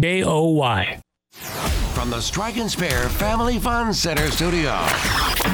[0.00, 1.00] J O Y.
[1.98, 4.78] From the Strike and Spare Family Fun Center studio,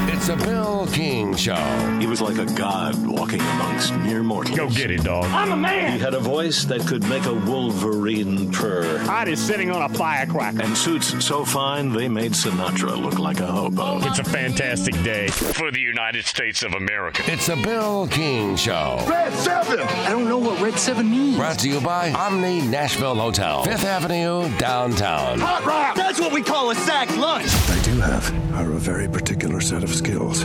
[0.07, 1.55] it's the Bill King Show.
[1.99, 4.55] He was like a god walking amongst mere mortals.
[4.55, 5.25] Go get it, dog.
[5.25, 5.93] I'm a man.
[5.93, 8.99] He had a voice that could make a wolverine purr.
[9.05, 10.61] Hot is sitting on a firecracker.
[10.61, 13.97] And suits so fine they made Sinatra look like a hobo.
[14.07, 17.23] It's a fantastic day for the United States of America.
[17.25, 19.03] It's the Bill King Show.
[19.09, 19.79] Red 7!
[19.79, 21.37] I don't know what Red 7 means.
[21.37, 25.39] Brought to you by Omni Nashville Hotel, Fifth Avenue, downtown.
[25.39, 25.95] Hot rock!
[25.95, 27.47] That's what we call a sack lunch.
[27.47, 30.39] I do have are a very particular set of skills.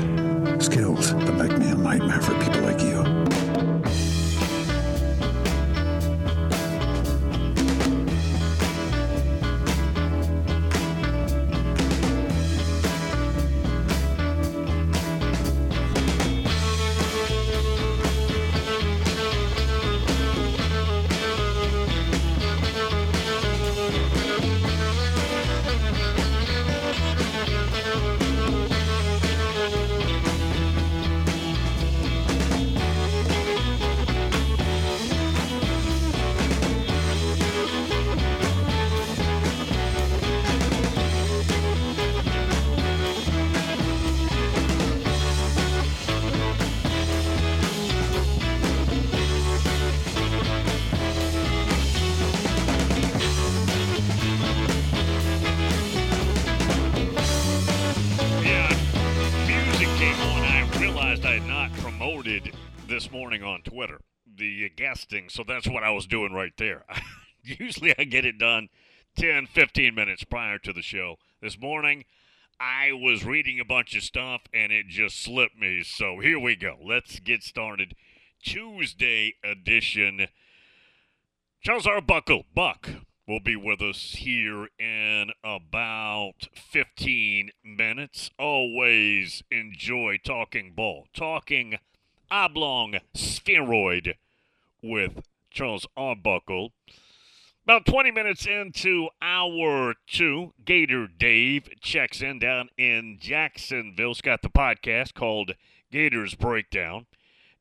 [0.64, 2.49] Skills that make me a nightmare for people
[63.10, 64.00] morning on Twitter
[64.36, 66.84] the uh, guesting, so that's what I was doing right there.
[67.42, 68.68] Usually I get it done
[69.16, 71.16] 10, 15 minutes prior to the show.
[71.40, 72.04] This morning,
[72.58, 75.82] I was reading a bunch of stuff and it just slipped me.
[75.82, 76.76] So here we go.
[76.82, 77.94] Let's get started.
[78.42, 80.26] Tuesday edition.
[81.62, 82.88] Charles Arbuckle, Buck,
[83.26, 88.30] will be with us here in about 15 minutes.
[88.38, 91.78] Always enjoy talking ball, talking
[92.30, 94.16] oblong spheroid
[94.82, 96.72] with Charles Arbuckle.
[97.64, 104.10] About 20 minutes into hour two, Gator Dave checks in down in Jacksonville.
[104.10, 105.52] He's got the podcast called
[105.92, 107.06] Gators Breakdown.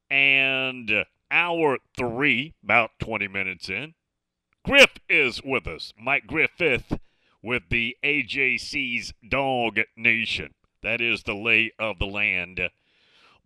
[0.10, 3.94] And uh, hour three, about 20 minutes in,
[4.66, 5.94] Griff is with us.
[5.98, 7.00] Mike Griffith
[7.44, 10.54] with the AJC's Dog Nation.
[10.82, 12.70] That is the lay of the land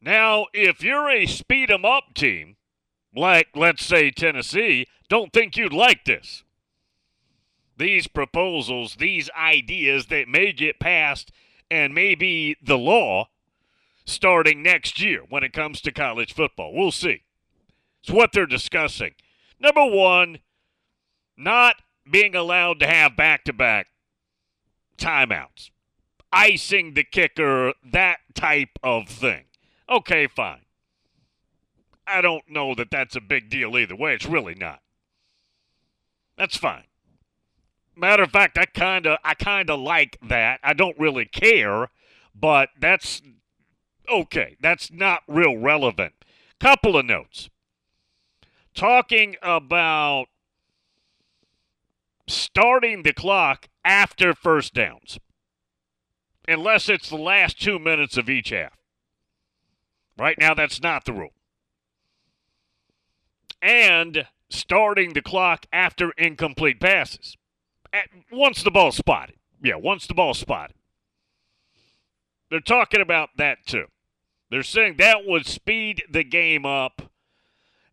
[0.00, 2.56] Now, if you're a speed 'em up team,
[3.14, 6.42] like let's say Tennessee, don't think you'd like this.
[7.76, 11.30] These proposals, these ideas that may get passed
[11.70, 13.28] and may be the law
[14.06, 16.72] starting next year when it comes to college football.
[16.72, 17.24] We'll see.
[18.02, 19.14] It's what they're discussing.
[19.58, 20.40] Number one,
[21.36, 23.89] not being allowed to have back to back
[25.00, 25.70] timeouts,
[26.32, 29.44] icing the kicker, that type of thing.
[29.88, 30.66] Okay, fine.
[32.06, 34.14] I don't know that that's a big deal either way.
[34.14, 34.80] It's really not.
[36.36, 36.84] That's fine.
[37.96, 40.60] Matter of fact, I kind of I kind of like that.
[40.62, 41.88] I don't really care,
[42.34, 43.20] but that's
[44.10, 44.56] okay.
[44.60, 46.14] That's not real relevant.
[46.58, 47.50] Couple of notes.
[48.74, 50.26] Talking about
[52.26, 55.18] starting the clock after first downs,
[56.46, 58.78] unless it's the last two minutes of each half.
[60.18, 61.32] Right now, that's not the rule.
[63.62, 67.36] And starting the clock after incomplete passes.
[67.92, 69.36] At, once the ball's spotted.
[69.62, 70.76] Yeah, once the ball's spotted.
[72.50, 73.86] They're talking about that too.
[74.50, 77.02] They're saying that would speed the game up.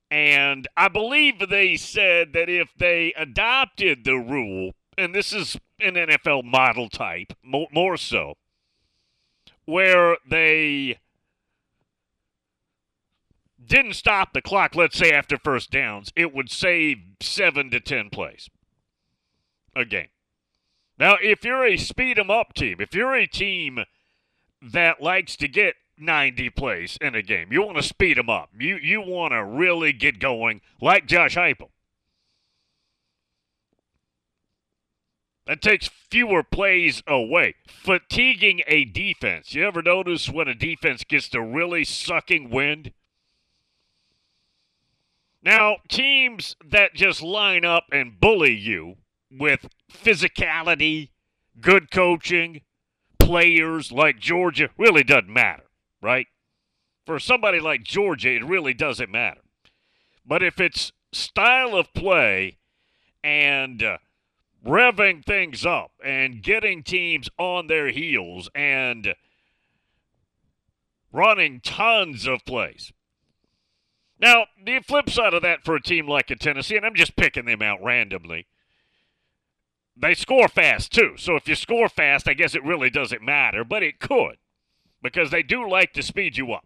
[0.10, 5.94] And I believe they said that if they adopted the rule, and this is an
[5.96, 8.36] NFL model type, more, more so,
[9.66, 11.00] where they
[13.64, 18.10] didn't stop the clock, let's say after first downs, it would save seven to ten
[18.10, 18.50] plays
[19.76, 20.08] a game.
[20.98, 23.84] Now, if you're a speed speed 'em up team, if you're a team
[24.62, 28.50] that likes to get 90 plays in a game, you want to speed them up.
[28.58, 31.70] You you want to really get going, like Josh Heupel.
[35.48, 39.54] That takes fewer plays away, fatiguing a defense.
[39.54, 42.92] You ever notice when a defense gets to really sucking wind?
[45.42, 48.98] Now, teams that just line up and bully you
[49.32, 51.10] with physicality,
[51.62, 52.62] good coaching,
[53.18, 55.64] players like Georgia really doesn't matter,
[56.02, 56.28] right?
[57.06, 59.42] For somebody like Georgia, it really doesn't matter.
[60.26, 62.58] But if it's style of play
[63.24, 63.98] and uh,
[64.66, 69.16] revving things up and getting teams on their heels and
[71.12, 72.92] running tons of plays.
[74.20, 77.16] Now, the flip side of that for a team like a Tennessee, and I'm just
[77.16, 78.48] picking them out randomly,
[79.96, 81.14] they score fast too.
[81.18, 84.38] So if you score fast, I guess it really doesn't matter, but it could
[85.02, 86.66] because they do like to speed you up.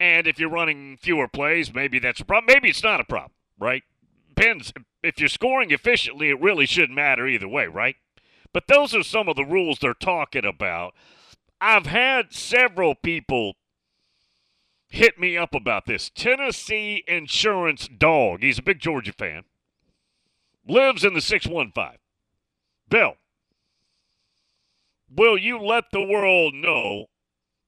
[0.00, 2.52] And if you're running fewer plays, maybe that's a problem.
[2.54, 3.82] Maybe it's not a problem, right?
[4.38, 4.72] Depends.
[5.02, 7.96] If you're scoring efficiently, it really shouldn't matter either way, right?
[8.52, 10.94] But those are some of the rules they're talking about.
[11.60, 13.54] I've had several people
[14.88, 16.10] hit me up about this.
[16.14, 18.42] Tennessee Insurance Dog.
[18.42, 19.44] He's a big Georgia fan
[20.66, 21.98] lives in the 615.
[22.88, 23.14] Bill,
[25.10, 27.06] will you let the world know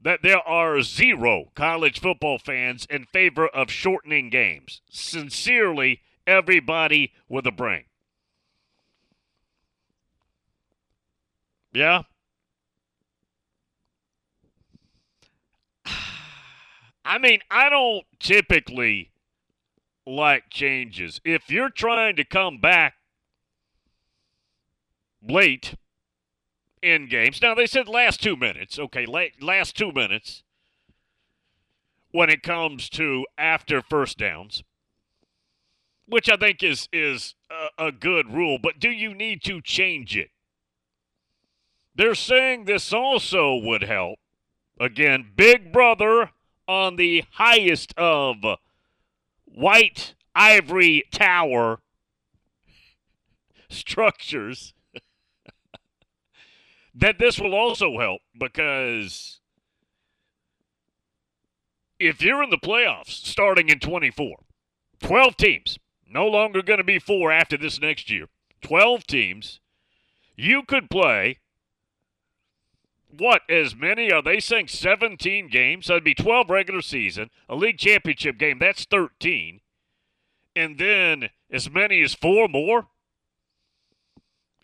[0.01, 4.83] that there are zero college football fans in favor of shortening games?
[4.91, 7.85] Sincerely, everybody with a brain.
[11.73, 12.03] Yeah?
[17.05, 19.11] I mean, I don't typically
[20.07, 21.21] like changes.
[21.25, 22.95] If you're trying to come back
[25.23, 25.75] late
[26.83, 28.79] in games, now they said last two minutes.
[28.79, 30.43] Okay, late, last two minutes
[32.13, 34.65] when it comes to after first downs,
[36.11, 38.59] which I think is is a, a good rule.
[38.61, 40.31] But do you need to change it?
[41.95, 44.19] They're saying this also would help.
[44.79, 46.31] Again, Big Brother
[46.67, 48.37] on the highest of
[49.45, 51.81] white ivory tower
[53.69, 54.73] structures
[56.95, 59.41] that this will also help because
[61.99, 64.39] if you're in the playoffs starting in 24,
[65.01, 65.79] 12 teams,
[66.11, 68.27] no longer going to be four after this next year,
[68.63, 69.61] 12 teams,
[70.37, 71.39] you could play
[73.17, 75.87] what as many are they saying 17 games?
[75.87, 79.61] So it'd be 12 regular season a league championship game that's 13
[80.55, 82.87] and then as many as four more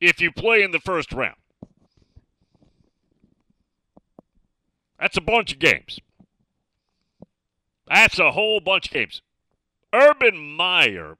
[0.00, 1.36] if you play in the first round.
[4.98, 6.00] That's a bunch of games.
[7.86, 9.22] That's a whole bunch of games.
[9.92, 11.18] Urban meyer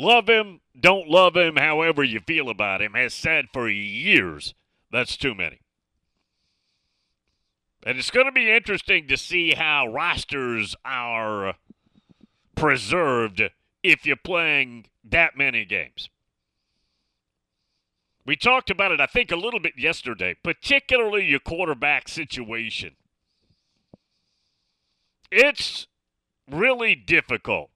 [0.00, 4.54] love him don't love him however you feel about him has said for years
[4.90, 5.60] that's too many.
[7.84, 11.54] And it's going to be interesting to see how rosters are
[12.54, 13.42] preserved
[13.82, 16.10] if you're playing that many games.
[18.26, 22.96] We talked about it, I think, a little bit yesterday, particularly your quarterback situation.
[25.32, 25.86] It's
[26.50, 27.70] really difficult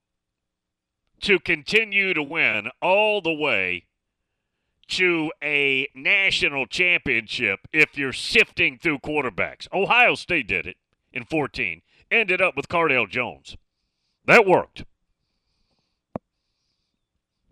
[1.23, 3.87] to continue to win all the way
[4.89, 9.67] to a national championship if you're sifting through quarterbacks.
[9.73, 10.77] Ohio State did it
[11.13, 13.57] in 14, ended up with Cardale Jones.
[14.27, 14.85] That worked.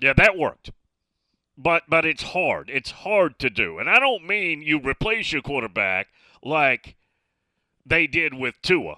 [0.01, 0.73] Yeah, that worked.
[1.57, 2.71] But but it's hard.
[2.71, 3.79] It's hard to do.
[3.79, 6.09] And I don't mean you replace your quarterback
[6.43, 6.97] like
[7.87, 8.97] they did with Tua.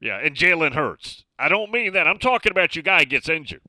[0.00, 1.24] Yeah, and Jalen Hurts.
[1.42, 2.06] I don't mean that.
[2.06, 3.62] I'm talking about your guy gets injured.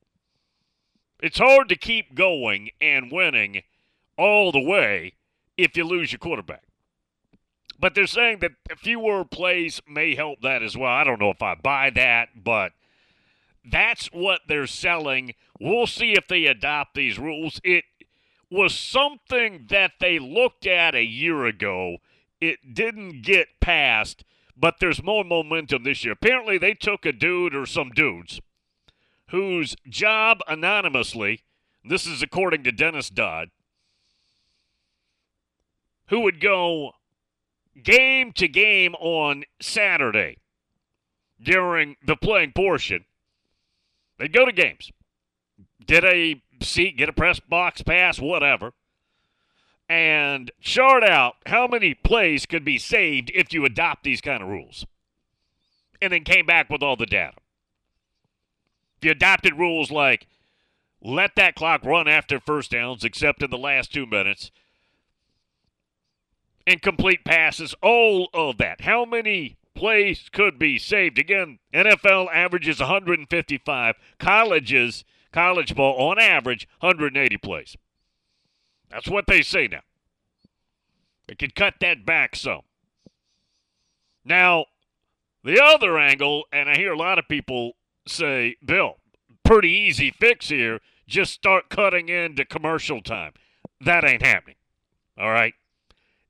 [1.20, 3.62] It's hard to keep going and winning
[4.16, 5.14] all the way
[5.56, 6.62] if you lose your quarterback.
[7.80, 10.92] But they're saying that fewer plays may help that as well.
[10.92, 12.72] I don't know if I buy that, but
[13.68, 15.34] that's what they're selling.
[15.58, 17.60] We'll see if they adopt these rules.
[17.64, 17.84] It
[18.50, 21.96] was something that they looked at a year ago.
[22.40, 24.24] It didn't get passed,
[24.56, 26.12] but there's more momentum this year.
[26.12, 28.40] Apparently, they took a dude or some dudes
[29.30, 31.40] whose job anonymously,
[31.84, 33.50] this is according to Dennis Dodd,
[36.08, 36.92] who would go
[37.82, 40.38] game to game on Saturday
[41.42, 43.04] during the playing portion.
[44.18, 44.92] They'd go to games,
[45.84, 48.72] get a seat, get a press box pass, whatever,
[49.88, 54.48] and chart out how many plays could be saved if you adopt these kind of
[54.48, 54.86] rules.
[56.00, 57.36] And then came back with all the data.
[58.98, 60.26] If you adopted rules like
[61.04, 64.50] let that clock run after first downs, except in the last two minutes,
[66.66, 68.80] incomplete passes, all of that.
[68.80, 71.18] How many plays could be saved?
[71.18, 73.96] Again, NFL averages 155.
[74.18, 77.76] Colleges, college ball on average, 180 plays.
[78.90, 79.82] That's what they say now.
[81.26, 82.62] They could cut that back some.
[84.24, 84.66] Now,
[85.42, 87.72] the other angle, and I hear a lot of people
[88.06, 88.96] say, Bill,
[89.44, 90.80] pretty easy fix here.
[91.06, 93.32] Just start cutting into commercial time.
[93.80, 94.56] That ain't happening.
[95.18, 95.54] All right?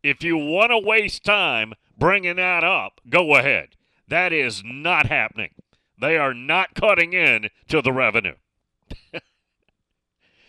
[0.02, 3.70] If you want to waste time bringing that up, go ahead.
[4.08, 5.50] That is not happening.
[6.00, 8.34] They are not cutting in to the revenue.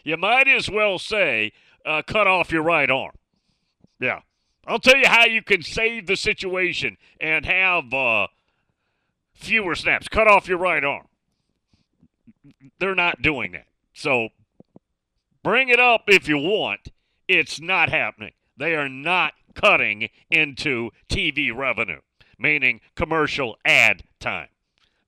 [0.03, 1.53] you might as well say,
[1.85, 3.13] uh, cut off your right arm.
[3.99, 4.21] Yeah.
[4.67, 8.27] I'll tell you how you can save the situation and have uh,
[9.33, 10.07] fewer snaps.
[10.07, 11.07] Cut off your right arm.
[12.79, 13.67] They're not doing that.
[13.93, 14.29] So
[15.43, 16.89] bring it up if you want.
[17.27, 18.33] It's not happening.
[18.57, 22.01] They are not cutting into TV revenue,
[22.37, 24.49] meaning commercial ad time.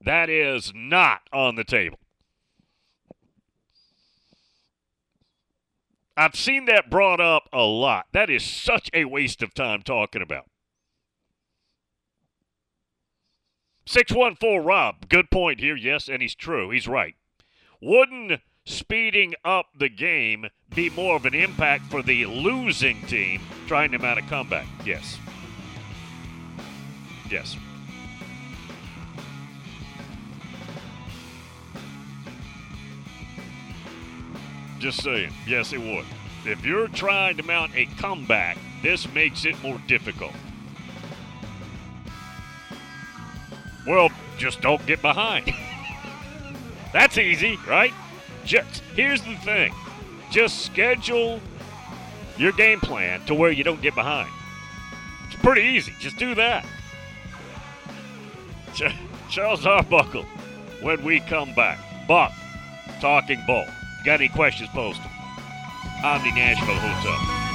[0.03, 1.97] That is not on the table.
[6.17, 8.07] I've seen that brought up a lot.
[8.11, 10.45] That is such a waste of time talking about.
[13.85, 15.75] 614 Rob, good point here.
[15.75, 16.71] Yes, and he's true.
[16.71, 17.15] He's right.
[17.79, 23.91] Wouldn't speeding up the game be more of an impact for the losing team trying
[23.91, 24.65] to mount a comeback?
[24.83, 25.19] Yes.
[27.29, 27.55] Yes.
[34.79, 35.33] Just saying.
[35.47, 36.05] Yes, it would.
[36.45, 40.33] If you're trying to mount a comeback, this makes it more difficult.
[43.85, 45.53] Well, just don't get behind.
[46.93, 47.93] That's easy, right?
[48.45, 49.73] Just here's the thing.
[50.31, 51.39] Just schedule
[52.37, 54.29] your game plan to where you don't get behind.
[55.27, 55.93] It's pretty easy.
[55.99, 56.65] Just do that.
[59.29, 60.25] Charles Arbuckle
[60.81, 61.79] when we come back.
[62.07, 62.31] Buck,
[63.01, 63.65] talking bull.
[64.03, 65.11] Got any questions, post them.
[66.03, 67.46] Omni Nashville Hotel.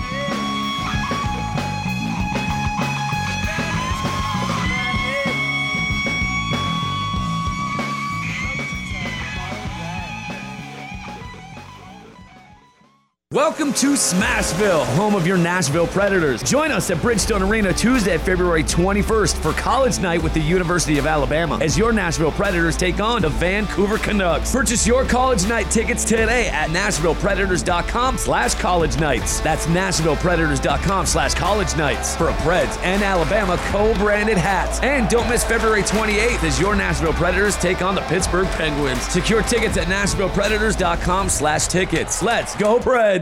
[13.33, 16.43] Welcome to Smashville, home of your Nashville Predators.
[16.43, 21.07] Join us at Bridgestone Arena Tuesday, February 21st for College Night with the University of
[21.07, 24.53] Alabama as your Nashville Predators take on the Vancouver Canucks.
[24.53, 29.41] Purchase your College Night tickets today at NashvillePredators.com slash College Nights.
[29.41, 34.79] That's NashvillePredators.com slash College Nights for a Preds and Alabama co-branded hats.
[34.83, 39.01] And don't miss February 28th as your Nashville Predators take on the Pittsburgh Penguins.
[39.05, 42.23] Secure tickets at NashvillePredators.com slash tickets.
[42.23, 43.22] Let's go Preds!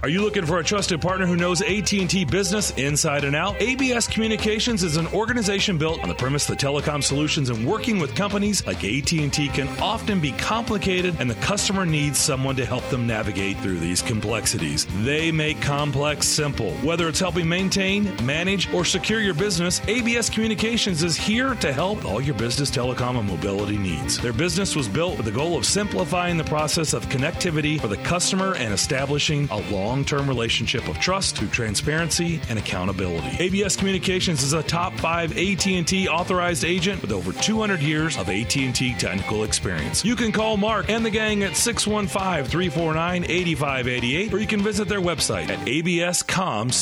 [0.00, 3.60] Are you looking for a trusted partner who knows AT&T business inside and out?
[3.60, 8.14] ABS Communications is an organization built on the premise that telecom solutions and working with
[8.14, 13.08] companies like AT&T can often be complicated and the customer needs someone to help them
[13.08, 14.86] navigate through these complexities.
[15.02, 16.70] They make complex simple.
[16.74, 22.04] Whether it's helping maintain, manage, or secure your business, ABS Communications is here to help
[22.04, 24.16] all your business telecom and mobility needs.
[24.16, 27.96] Their business was built with the goal of simplifying the process of connectivity for the
[27.96, 33.42] customer and establishing a long long-term relationship of trust through transparency and accountability.
[33.42, 38.94] ABS Communications is a top 5 AT&T authorized agent with over 200 years of AT&T
[38.98, 40.04] technical experience.
[40.04, 45.48] You can call Mark and the gang at 615-349-8588 or you can visit their website
[45.48, 46.74] at abscom.net.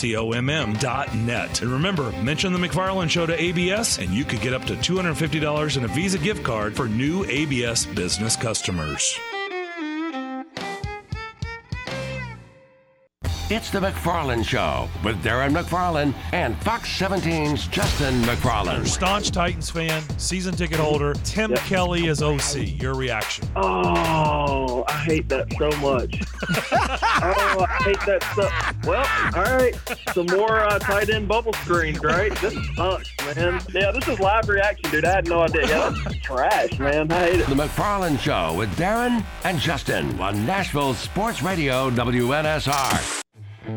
[1.63, 5.77] And remember, mention the McFarland Show to ABS and you could get up to $250
[5.77, 9.17] in a Visa gift card for new ABS business customers.
[13.49, 18.89] It's the McFarland Show with Darren McFarland and Fox 17's Justin McFarland.
[18.89, 21.61] Staunch Titans fan, season ticket holder, Tim yep.
[21.61, 22.83] Kelly as OC.
[22.83, 23.47] Your reaction?
[23.55, 26.21] Oh, I hate that so much.
[27.23, 28.91] oh, I hate that so.
[28.91, 29.77] Well, all right,
[30.13, 32.35] some more uh, tight end bubble screens, right?
[32.41, 33.61] This sucks, man.
[33.73, 35.05] Yeah, this is live reaction, dude.
[35.05, 35.69] I had no idea.
[35.69, 37.13] Yeah, that's trash, man.
[37.13, 37.47] I hate it.
[37.47, 43.23] The McFarland Show with Darren and Justin on Nashville Sports Radio WNSR.
[43.67, 43.75] Bill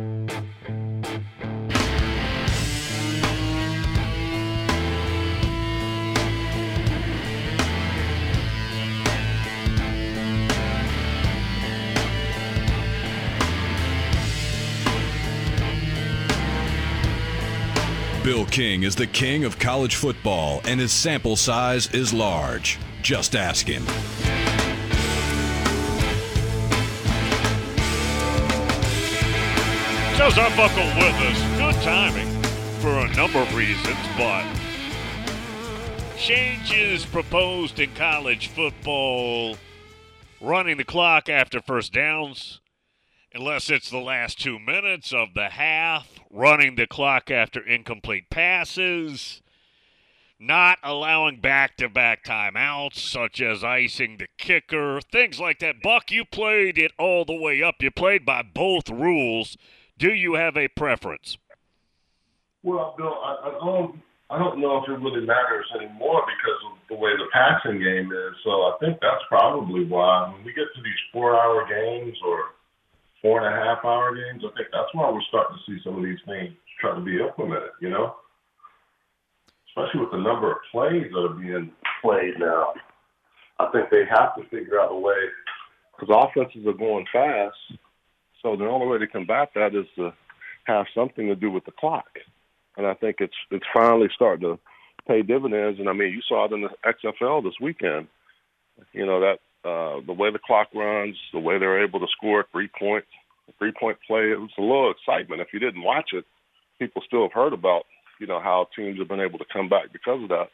[18.45, 22.77] King is the king of college football, and his sample size is large.
[23.01, 23.83] Just ask him.
[30.29, 31.57] Charles Arbuckle with us.
[31.57, 32.43] Good timing
[32.81, 34.45] for a number of reasons, but
[36.17, 39.55] changes proposed in college football,
[40.39, 42.61] running the clock after first downs,
[43.33, 49.41] unless it's the last two minutes of the half, running the clock after incomplete passes,
[50.39, 55.81] not allowing back to back timeouts, such as icing the kicker, things like that.
[55.81, 57.75] Buck, you played it all the way up.
[57.79, 59.57] You played by both rules.
[59.99, 61.37] Do you have a preference?
[62.63, 64.01] Well, Bill, I, I don't.
[64.31, 68.11] I don't know if it really matters anymore because of the way the passing game
[68.11, 68.35] is.
[68.43, 70.31] So I think that's probably why.
[70.31, 72.53] When we get to these four-hour games or
[73.21, 74.43] four and a half hour games.
[74.45, 77.19] I think that's why we're starting to see some of these things try to be
[77.19, 78.15] implemented, you know?
[79.69, 82.73] Especially with the number of plays that are being played now.
[83.59, 85.19] I think they have to figure out a way
[85.99, 87.57] because offenses are going fast.
[88.41, 90.13] So the only way to combat that is to
[90.65, 92.19] have something to do with the clock.
[92.77, 94.59] And I think it's it's finally starting to
[95.07, 95.79] pay dividends.
[95.79, 98.07] And I mean, you saw it in the XFL this weekend.
[98.93, 102.45] You know that uh, the way the clock runs, the way they're able to score
[102.51, 103.03] three point
[103.57, 104.31] three point play.
[104.31, 105.41] It was a little excitement.
[105.41, 106.25] If you didn't watch it,
[106.79, 107.83] people still have heard about
[108.19, 110.49] you know how teams have been able to come back because of that.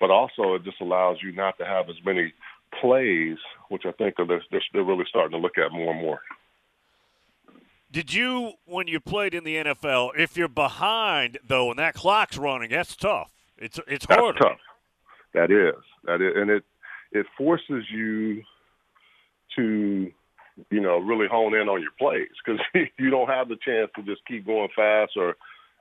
[0.00, 2.32] But also, it just allows you not to have as many
[2.80, 6.20] plays, which I think are they're, they're really starting to look at more and more.
[7.90, 12.36] Did you, when you played in the NFL, if you're behind though and that clock's
[12.36, 13.32] running, that's tough.
[13.58, 14.38] It's it's harder.
[14.38, 14.58] Tough.
[15.32, 16.64] That is that is, and it
[17.12, 18.42] it forces you
[19.56, 20.12] to
[20.70, 22.60] you know really hone in on your plays because
[22.98, 25.36] you don't have the chance to just keep going fast or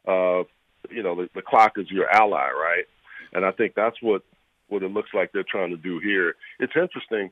[0.08, 0.44] uh
[0.90, 2.86] you know the, the clock is your ally right
[3.34, 4.24] and i think that's what
[4.68, 7.32] what it looks like they're trying to do here it's interesting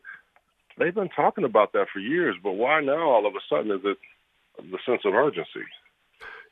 [0.79, 3.81] they've been talking about that for years but why now all of a sudden is
[3.83, 3.97] it
[4.57, 5.65] the sense of urgency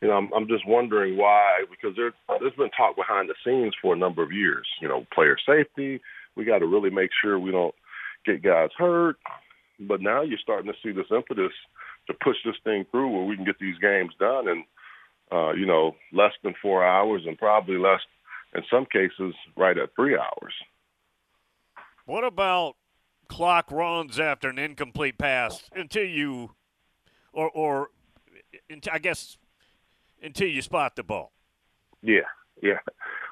[0.01, 3.75] you know, I'm, I'm just wondering why, because there, there's been talk behind the scenes
[3.81, 4.67] for a number of years.
[4.81, 6.01] You know, player safety,
[6.35, 7.75] we got to really make sure we don't
[8.25, 9.17] get guys hurt.
[9.79, 11.53] But now you're starting to see this impetus
[12.07, 14.63] to push this thing through where we can get these games done in,
[15.31, 18.01] uh, you know, less than four hours and probably less,
[18.55, 20.53] in some cases, right at three hours.
[22.05, 22.75] What about
[23.27, 26.51] clock runs after an incomplete pass until you,
[27.33, 27.89] or or
[28.91, 29.37] I guess
[30.21, 31.31] until you spot the ball.
[32.01, 32.21] Yeah,
[32.61, 32.79] yeah.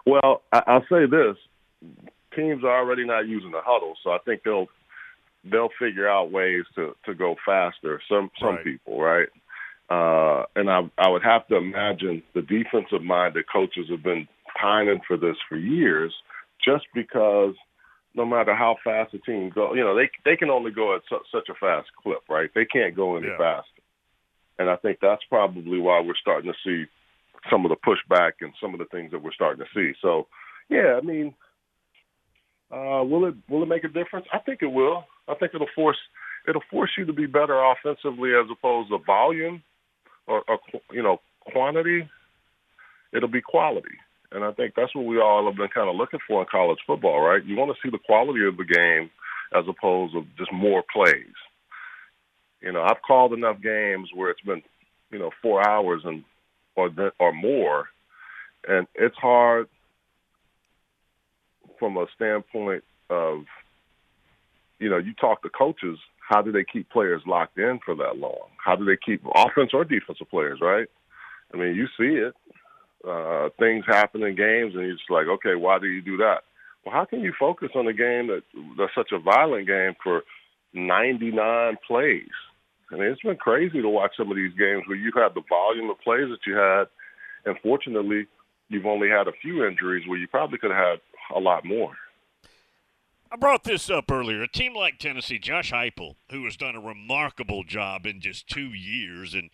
[0.06, 1.38] Well, I, I'll say this:
[2.36, 4.68] teams are already not using the huddle, so I think they'll
[5.44, 8.02] they'll figure out ways to to go faster.
[8.10, 8.64] Some some Right.
[8.64, 9.28] people, right?
[9.90, 14.28] Uh, and I I would have to imagine the defensive mind minded coaches have been
[14.60, 16.14] pining for this for years,
[16.64, 17.56] just because
[18.16, 21.02] no matter how fast a team go, you know they they can only go at
[21.10, 22.50] su- such a fast clip, right?
[22.54, 23.38] They can't go any Yeah.
[23.38, 23.79] faster,
[24.60, 26.90] and I think that's probably why we're starting to see
[27.50, 29.98] some of the pushback and some of the things that we're starting to see.
[30.02, 30.28] So,
[30.70, 31.34] yeah, I mean,
[32.70, 34.28] uh, will it will it make a difference?
[34.32, 35.06] I think it will.
[35.28, 35.98] I think it'll force
[36.48, 39.64] it'll force you to be better offensively as opposed to volume
[40.28, 40.60] or, or
[40.92, 42.08] you know quantity.
[43.12, 43.98] It'll be quality,
[44.32, 46.78] and I think that's what we all have been kind of looking for in college
[46.86, 47.44] football, right?
[47.44, 49.10] You want to see the quality of the game
[49.56, 51.34] as opposed to just more plays.
[52.62, 54.62] You know, I've called enough games where it's been,
[55.12, 56.24] you know, four hours and
[56.76, 57.88] or th- or more,
[58.68, 59.68] and it's hard
[61.80, 63.44] from a standpoint of,
[64.80, 68.18] you know, you talk to coaches, how do they keep players locked in for that
[68.18, 68.50] long?
[68.64, 70.88] How do they keep offense or defensive players, right?
[71.54, 72.34] I mean, you see it.
[73.08, 76.42] Uh, things happen in games, and you're just like, okay, why do you do that?
[76.86, 78.44] Well, how can you focus on a game that
[78.78, 80.24] that's such a violent game for
[80.74, 82.28] 99 plays?
[82.92, 85.44] I mean, it's been crazy to watch some of these games where you had the
[85.48, 86.86] volume of plays that you had,
[87.46, 88.26] and fortunately,
[88.70, 91.94] you've only had a few injuries where you probably could have had a lot more.
[93.32, 94.42] I brought this up earlier.
[94.42, 98.70] A team like Tennessee, Josh Heupel, who has done a remarkable job in just two
[98.70, 99.52] years, and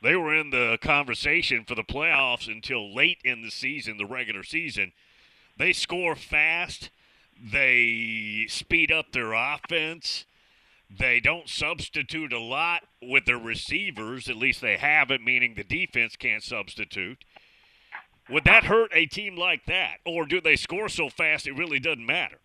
[0.00, 4.42] they were in the conversation for the playoffs until late in the season, the regular
[4.42, 4.92] season.
[5.58, 6.90] They score fast.
[7.38, 10.24] They speed up their offense.
[10.90, 14.28] They don't substitute a lot with their receivers.
[14.28, 17.18] At least they haven't, meaning the defense can't substitute.
[18.30, 19.98] Would that hurt a team like that?
[20.06, 22.38] Or do they score so fast it really doesn't matter?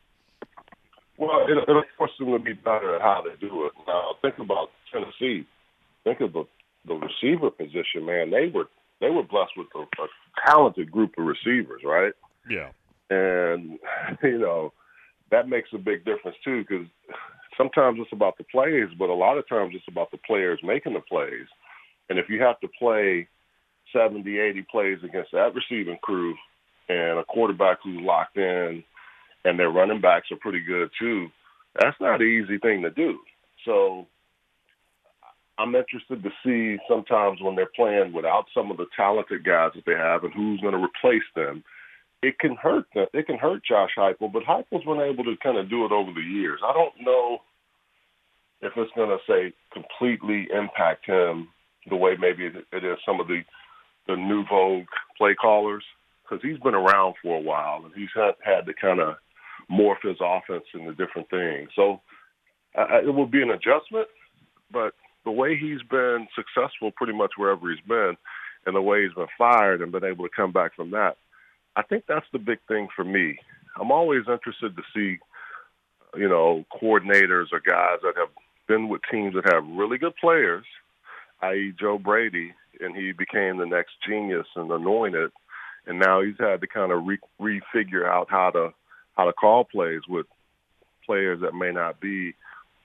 [1.18, 3.74] Well, it, it'll force them to be better at how they do it.
[3.88, 5.46] Now, think about Tennessee.
[6.04, 6.46] Think of the
[6.86, 8.30] the receiver position, man.
[8.30, 8.68] They were
[9.00, 10.08] they were blessed with a, a
[10.46, 12.14] talented group of receivers, right?
[12.50, 12.70] Yeah.
[13.10, 13.80] And
[14.24, 14.74] you know
[15.32, 16.88] that makes a big difference too, because
[17.58, 20.94] sometimes it's about the plays, but a lot of times it's about the players making
[20.94, 21.48] the plays.
[22.10, 23.28] And if you have to play
[23.94, 26.36] 70, 80 plays against that receiving crew
[26.90, 28.84] and a quarterback who's locked in
[29.46, 31.28] and their running backs are pretty good too,
[31.80, 33.20] that's not an easy thing to do.
[33.66, 34.08] So
[35.58, 39.86] I'm interested to see sometimes when they're playing without some of the talented guys that
[39.86, 41.64] they have and who's going to replace them.
[42.24, 42.86] It can hurt.
[42.96, 46.12] It can hurt Josh Heupel, but Heupel's been able to kind of do it over
[46.14, 46.62] the years.
[46.66, 47.40] I don't know
[48.62, 51.50] if it's going to say completely impact him
[51.90, 53.42] the way maybe it it is some of the
[54.08, 54.86] the new vogue
[55.18, 55.84] play callers
[56.24, 59.16] because he's been around for a while and he's had, had to kind of
[59.70, 61.70] morph his offense into different things.
[61.76, 62.02] So
[62.78, 64.08] uh, it will be an adjustment,
[64.72, 64.94] but
[65.26, 68.16] the way he's been successful pretty much wherever he's been
[68.66, 71.18] and the way he's been fired and been able to come back from that,
[71.76, 73.38] I think that's the big thing for me.
[73.80, 75.18] I'm always interested to see,
[76.16, 78.30] you know, coordinators or guys that have
[78.68, 80.66] been with teams that have really good players,
[81.42, 85.32] i.e., Joe Brady, and he became the next genius and anointed,
[85.88, 88.74] and now he's had to kind of re- refigure out how to
[89.16, 90.26] how to call plays with
[91.06, 92.34] players that may not be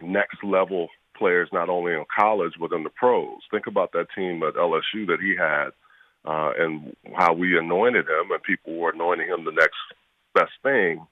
[0.03, 3.41] next level players, not only in college but in the pros.
[3.51, 5.71] Think about that team at LSU that he had,
[6.25, 9.79] uh, and how we anointed him, and people were anointing him the next
[10.35, 11.07] best thing.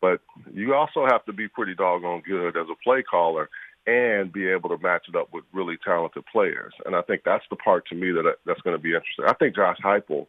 [0.00, 0.20] But
[0.52, 3.48] you also have to be pretty doggone good as a play caller
[3.86, 6.72] and be able to match it up with really talented players.
[6.84, 9.26] And I think that's the part to me that that's going to be interesting.
[9.26, 10.26] I think Josh Heupel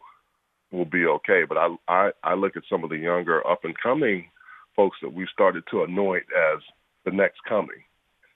[0.70, 3.78] will be okay, but I I, I look at some of the younger up and
[3.78, 4.28] coming
[4.74, 6.60] folks that we've started to anoint as
[7.04, 7.84] the next coming.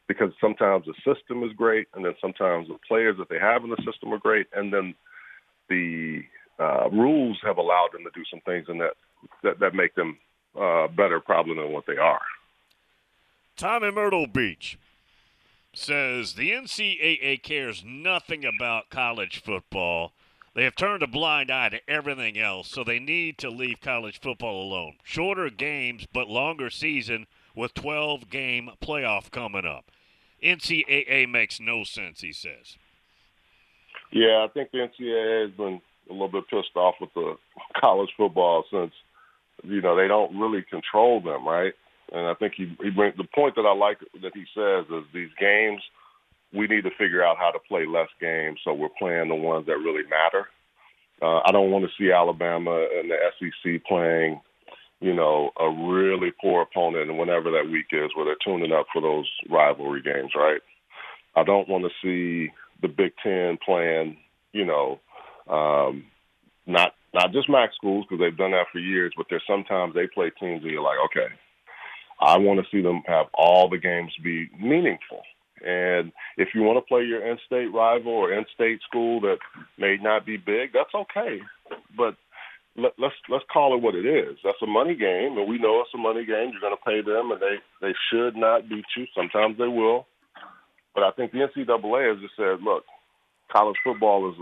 [0.08, 3.70] Because sometimes the system is great, and then sometimes the players that they have in
[3.70, 4.94] the system are great, and then
[5.68, 6.22] the
[6.58, 8.94] uh, rules have allowed them to do some things in that
[9.42, 10.18] that, that make them
[10.58, 12.20] uh, better, probably than what they are.
[13.56, 14.78] Tom in Myrtle Beach
[15.74, 20.12] says the NCAA cares nothing about college football.
[20.54, 24.20] They have turned a blind eye to everything else, so they need to leave college
[24.20, 24.94] football alone.
[25.02, 29.90] Shorter games, but longer season with 12 game playoff coming up.
[30.42, 32.76] NCAA makes no sense, he says.
[34.12, 37.34] Yeah, I think the NCAA has been a little bit pissed off with the
[37.80, 38.92] college football since
[39.64, 41.72] you know they don't really control them, right?
[42.12, 45.04] And I think he he brings the point that I like that he says is
[45.12, 45.82] these games
[46.52, 49.66] we need to figure out how to play less games so we're playing the ones
[49.66, 50.46] that really matter.
[51.20, 54.40] Uh, I don't want to see Alabama and the SEC playing,
[55.00, 58.86] you know, a really poor opponent and whenever that week is where they're tuning up
[58.92, 60.60] for those rivalry games, right?
[61.34, 62.50] I don't want to see
[62.82, 64.16] the Big Ten playing,
[64.52, 65.00] you know,
[65.48, 66.04] um,
[66.66, 70.06] not not just MAC schools because they've done that for years, but there's sometimes they
[70.06, 71.32] play teams and you're like, okay,
[72.20, 75.22] I want to see them have all the games be meaningful.
[75.64, 79.38] And if you want to play your in-state rival or in-state school that
[79.78, 81.40] may not be big, that's okay.
[81.96, 82.16] But
[82.76, 84.36] let, let's let's call it what it is.
[84.44, 86.50] That's a money game, and we know it's a money game.
[86.52, 89.06] You're going to pay them, and they they should not beat you.
[89.14, 90.06] Sometimes they will,
[90.96, 92.84] but I think the NCAA has just said, look,
[93.52, 94.36] college football is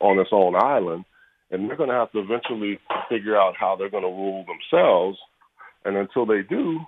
[0.00, 1.04] on its own island,
[1.50, 2.78] and they're going to have to eventually
[3.10, 5.18] figure out how they're going to rule themselves.
[5.84, 6.80] And until they do,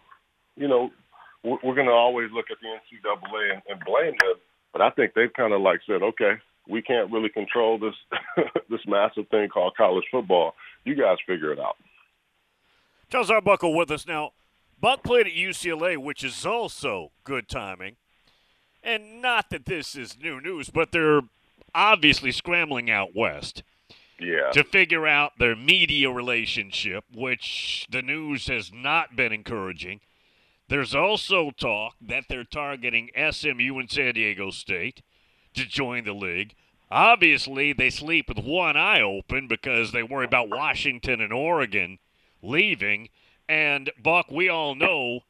[0.57, 0.91] you know,
[1.45, 4.41] we're going to always look at the NCAA and, and blame them.
[4.73, 6.33] But I think they've kind of like said, okay,
[6.67, 7.95] we can't really control this
[8.71, 10.55] this massive thing called college football.
[10.85, 11.77] You guys figure it out.
[13.11, 14.31] Charles Arbuckle with us now.
[14.81, 17.97] Buck played at UCLA, which is also good timing.
[18.83, 21.23] And not that this is new news, but they're
[21.75, 23.63] obviously scrambling out west.
[24.19, 24.51] Yeah.
[24.53, 30.01] To figure out their media relationship, which the news has not been encouraging.
[30.69, 35.03] There's also talk that they're targeting SMU and San Diego State
[35.55, 36.55] to join the league.
[36.91, 41.99] Obviously, they sleep with one eye open because they worry about Washington and Oregon
[42.43, 43.09] leaving.
[43.49, 45.21] And, Buck, we all know,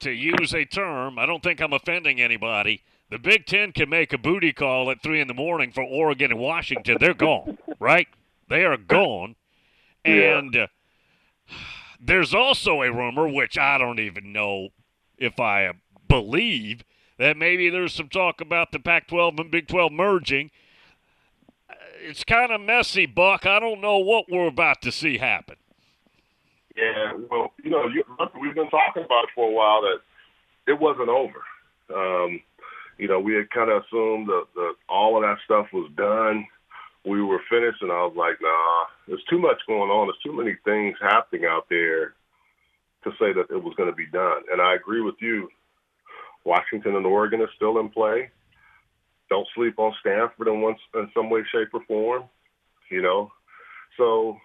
[0.00, 4.12] to use a term, I don't think I'm offending anybody, the Big Ten can make
[4.12, 6.96] a booty call at 3 in the morning for Oregon and Washington.
[7.00, 8.08] They're gone, right?
[8.48, 9.36] They are gone.
[10.04, 10.56] And.
[10.56, 10.66] Uh,
[12.00, 14.70] there's also a rumor, which I don't even know
[15.18, 15.72] if I
[16.08, 16.82] believe,
[17.18, 20.50] that maybe there's some talk about the Pac 12 and Big 12 merging.
[22.02, 23.44] It's kind of messy, Buck.
[23.44, 25.56] I don't know what we're about to see happen.
[26.80, 28.04] Yeah, well, you know, you,
[28.40, 29.98] we've been talking about it for a while that
[30.66, 31.42] it wasn't over.
[31.94, 32.40] Um,
[32.98, 36.46] you know, we had kind of assumed that, that all of that stuff was done
[37.04, 40.06] we were finished, and I was like, nah, there's too much going on.
[40.06, 42.14] There's too many things happening out there
[43.04, 44.42] to say that it was going to be done.
[44.52, 45.48] And I agree with you.
[46.44, 48.30] Washington and Oregon are still in play.
[49.30, 52.24] Don't sleep on Stanford in one in some way, shape, or form.
[52.90, 53.30] You know,
[53.96, 54.36] so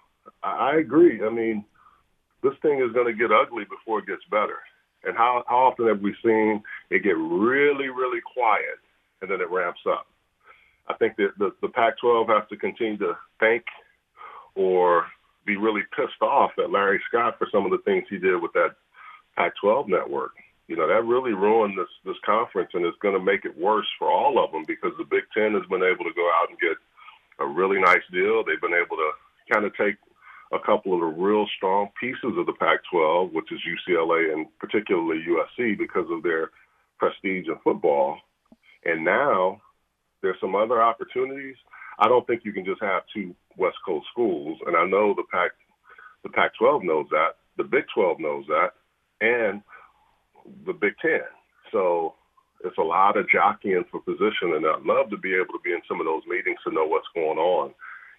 [0.43, 1.26] I agree.
[1.26, 1.65] I mean,
[2.45, 4.62] this thing is going to get ugly before it gets better.
[5.03, 8.77] And how how often have we seen it get really, really quiet
[9.21, 10.08] and then it ramps up?
[10.88, 13.63] I think that the, the Pac-12 has to continue to thank
[14.53, 15.05] or
[15.45, 18.53] be really pissed off at Larry Scott for some of the things he did with
[18.53, 18.75] that
[19.36, 20.34] Pac-12 network.
[20.67, 23.86] You know, that really ruined this this conference, and it's going to make it worse
[23.99, 26.58] for all of them because the Big Ten has been able to go out and
[26.60, 26.77] get
[27.38, 28.43] a really nice deal.
[28.43, 29.12] They've been able to
[29.53, 29.97] kind of take
[30.53, 35.23] a couple of the real strong pieces of the Pac-12, which is UCLA and particularly
[35.27, 36.51] USC because of their
[36.99, 38.17] prestige in football.
[38.84, 39.62] And now
[40.21, 41.55] there's some other opportunities.
[41.99, 45.23] I don't think you can just have two West Coast schools, and I know the
[45.31, 45.51] Pac,
[46.23, 48.71] the Pac-12 knows that, the Big 12 knows that,
[49.21, 49.62] and
[50.65, 51.21] the Big Ten.
[51.71, 52.15] So
[52.63, 55.71] it's a lot of jockeying for position, and I'd love to be able to be
[55.71, 57.73] in some of those meetings to know what's going on.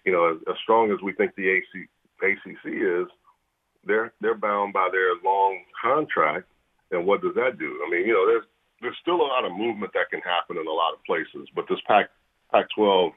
[0.05, 1.87] You know, as, as strong as we think the AC,
[2.21, 3.07] ACC is,
[3.85, 6.47] they're they're bound by their long contract,
[6.91, 7.81] and what does that do?
[7.85, 8.45] I mean, you know, there's
[8.81, 11.65] there's still a lot of movement that can happen in a lot of places, but
[11.69, 12.09] this Pac
[12.51, 13.11] Pac-12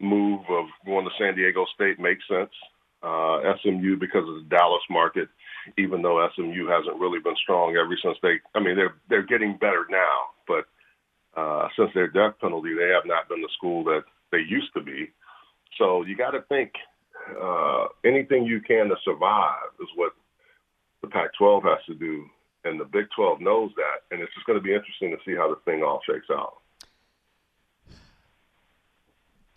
[0.00, 2.50] move of going to San Diego State makes sense.
[3.00, 5.28] Uh, SMU because of the Dallas market,
[5.78, 8.40] even though SMU hasn't really been strong ever since they.
[8.54, 10.66] I mean, they're they're getting better now, but
[11.40, 14.82] uh, since their death penalty, they have not been the school that they used to
[14.82, 15.10] be.
[15.78, 16.72] So you got to think
[17.40, 20.12] uh, anything you can to survive is what
[21.02, 22.24] the Pac-12 has to do
[22.64, 25.36] and the Big 12 knows that, and it's just going to be interesting to see
[25.36, 26.54] how the thing all shakes out.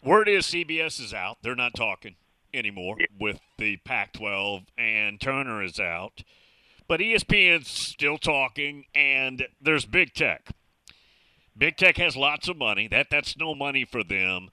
[0.04, 1.38] Word is CBS is out.
[1.42, 2.16] They're not talking
[2.54, 6.24] anymore with the Pac 12, and Turner is out.
[6.88, 10.50] But ESPN's still talking, and there's Big Tech.
[11.58, 12.88] Big Tech has lots of money.
[12.88, 14.50] That That's no money for them.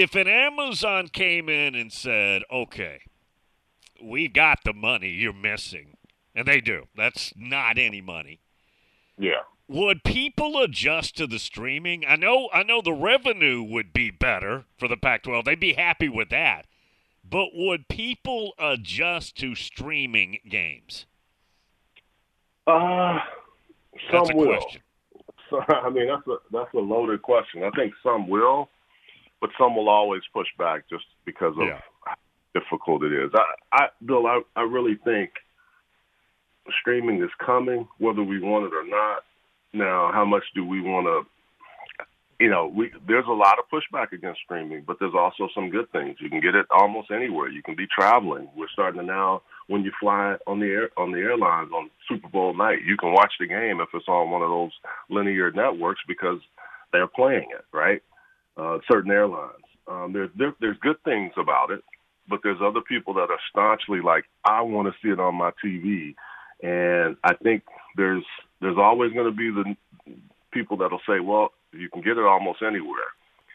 [0.00, 3.00] If an Amazon came in and said, okay,
[4.00, 5.96] we got the money you're missing,
[6.36, 6.86] and they do.
[6.96, 8.38] That's not any money.
[9.18, 9.42] Yeah.
[9.66, 12.04] Would people adjust to the streaming?
[12.06, 15.44] I know I know the revenue would be better for the Pac-12.
[15.44, 16.66] They'd be happy with that.
[17.28, 21.06] But would people adjust to streaming games?
[22.68, 23.18] Uh
[24.12, 24.46] That's some a will.
[24.46, 24.82] question.
[25.50, 27.64] So, I mean, that's a that's a loaded question.
[27.64, 28.70] I think some will,
[29.40, 31.80] but some will always push back just because of Yeah.
[32.04, 32.14] how
[32.54, 33.30] difficult it is.
[33.34, 35.30] I, I Bill, I, I really think
[36.80, 39.24] streaming is coming, whether we want it or not.
[39.72, 41.26] Now, how much do we want to?
[42.40, 45.90] You know, we there's a lot of pushback against streaming, but there's also some good
[45.90, 46.16] things.
[46.20, 47.48] You can get it almost anywhere.
[47.48, 48.48] You can be traveling.
[48.56, 52.28] We're starting to now when you fly on the air on the airlines on Super
[52.28, 54.70] Bowl night, you can watch the game if it's on one of those
[55.10, 56.38] linear networks because
[56.92, 58.02] they're playing it, right?
[58.58, 59.52] Uh, certain airlines.
[59.86, 61.82] Um, there's there, there's good things about it,
[62.28, 65.52] but there's other people that are staunchly like, I want to see it on my
[65.64, 66.16] TV,
[66.60, 67.62] and I think
[67.96, 68.24] there's
[68.60, 69.76] there's always going to be the
[70.50, 73.12] people that'll say, well, you can get it almost anywhere,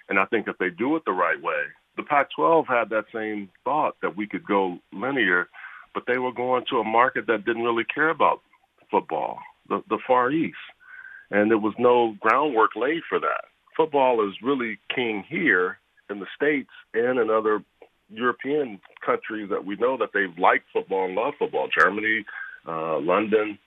[0.08, 1.63] and I think if they do it the right way,
[1.98, 5.50] the Pac-12 had that same thought that we could go linear,
[5.94, 8.39] but they were going to a market that didn't really care about
[8.89, 10.56] football, the the Far East,
[11.30, 13.46] and there was no groundwork laid for that.
[13.76, 15.78] Football is really king here
[16.10, 17.64] in the states and in other
[18.10, 21.68] European countries that we know that they've liked football and love football.
[21.78, 22.26] Germany,
[22.68, 23.58] uh, London,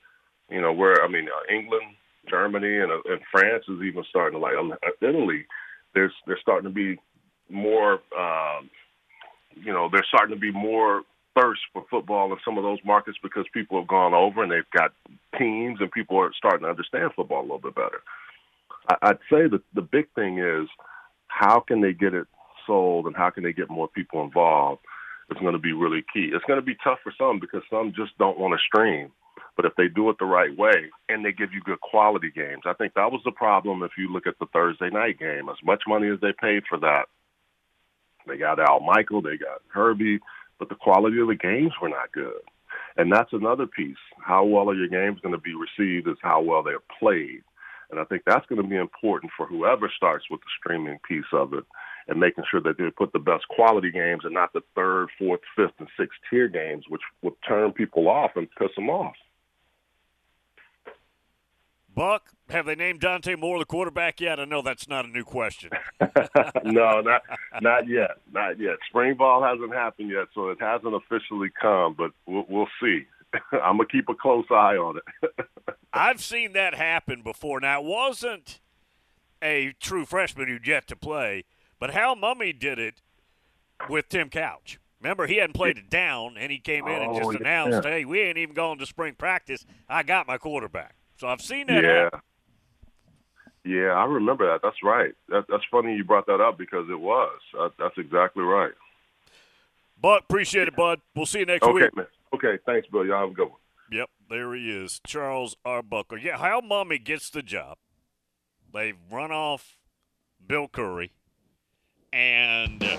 [0.49, 1.97] you know, where I mean, uh, England,
[2.29, 5.47] Germany, and, uh, and France is even starting to like um, Italy.
[5.95, 7.01] There's there's starting to be
[7.49, 8.71] more, um,
[9.55, 11.03] you know, there's starting to be more
[11.35, 14.71] thirst for football in some of those markets because people have gone over and they've
[14.77, 14.93] got
[15.39, 18.01] teams and people are starting to understand football a little bit better.
[19.03, 20.69] I'd say that the big thing is
[21.29, 22.27] how can they get it
[22.67, 24.83] sold and how can they get more people involved
[25.31, 26.31] is going to be really key.
[26.33, 29.11] It's going to be tough for some because some just don't want to stream.
[29.57, 32.63] But if they do it the right way and they give you good quality games,
[32.67, 35.49] I think that was the problem if you look at the Thursday night game.
[35.49, 37.05] As much money as they paid for that,
[38.27, 40.21] they got Al Michael, they got Herbie,
[40.59, 42.41] but the quality of the games were not good.
[42.97, 43.97] And that's another piece.
[44.19, 47.43] How well are your games going to be received is how well they're played.
[47.91, 51.25] And I think that's going to be important for whoever starts with the streaming piece
[51.33, 51.65] of it
[52.09, 55.41] and making sure that they put the best quality games and not the third, fourth,
[55.57, 59.15] fifth, and sixth tier games, which would turn people off and piss them off.
[61.97, 64.39] Buck, have they named Dante Moore the quarterback yet?
[64.39, 65.71] I know that's not a new question.
[66.65, 67.23] no, not
[67.63, 68.77] not yet, not yet.
[68.91, 73.07] Spring ball hasn't happened yet, so it hasn't officially come, but we'll, we'll see.
[73.53, 75.47] I'm gonna keep a close eye on it.
[75.93, 77.61] I've seen that happen before.
[77.61, 78.61] Now, it wasn't
[79.43, 81.45] a true freshman who'd yet to play,
[81.79, 83.03] but Hal Mumme did it
[83.89, 84.79] with Tim Couch.
[85.01, 87.39] Remember, he hadn't played it down, and he came in and Oh, just yeah.
[87.41, 89.65] announced, "Hey, we ain't even gone to spring practice.
[89.89, 92.21] I got my quarterback." So I've seen that yeah, happen.
[93.65, 94.61] yeah, I remember that.
[94.63, 95.13] That's right.
[95.29, 97.39] That, that's funny you brought that up because it was.
[97.59, 98.73] Uh, that's exactly right.
[100.01, 101.01] But appreciate it, bud.
[101.15, 101.97] We'll see you next okay, week.
[101.97, 102.07] man.
[102.35, 103.07] Okay, thanks, Bill.
[103.07, 103.61] Y'all have a good one.
[103.91, 106.19] Yep, there he is, Charles Arbuckle.
[106.19, 107.79] Yeah, Hal Mumme gets the job.
[108.73, 109.77] They've run off
[110.45, 111.13] Bill Curry,
[112.13, 112.99] and uh,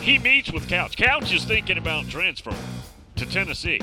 [0.00, 0.96] he meets with Couch.
[0.96, 2.56] Couch is thinking about transferring
[3.16, 3.80] to Tennessee,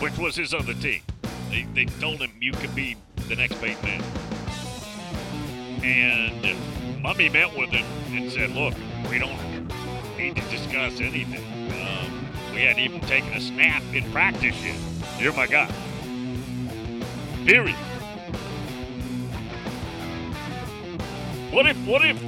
[0.00, 1.02] which was his other team.
[1.50, 2.96] They, they told him you could be
[3.28, 4.02] the next bait man.
[5.82, 6.48] And uh,
[7.00, 8.74] Mumme met with him and said, "Look,
[9.10, 9.38] we don't
[10.16, 11.57] need to discuss anything.
[12.58, 14.74] We hadn't even taken a snap in practice yet.
[15.20, 15.70] You're my guy.
[17.46, 17.76] Period.
[21.52, 22.20] What if what if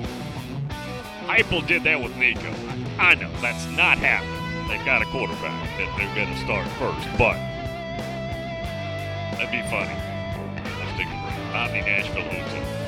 [1.26, 2.48] Heupel did that with Nico?
[2.96, 4.68] I know that's not happening.
[4.68, 7.34] They've got a quarterback that they're going to start first, but
[9.34, 9.96] that'd be funny.
[10.78, 11.54] Let's take a break.
[11.56, 12.79] Omni Nashville Hotel.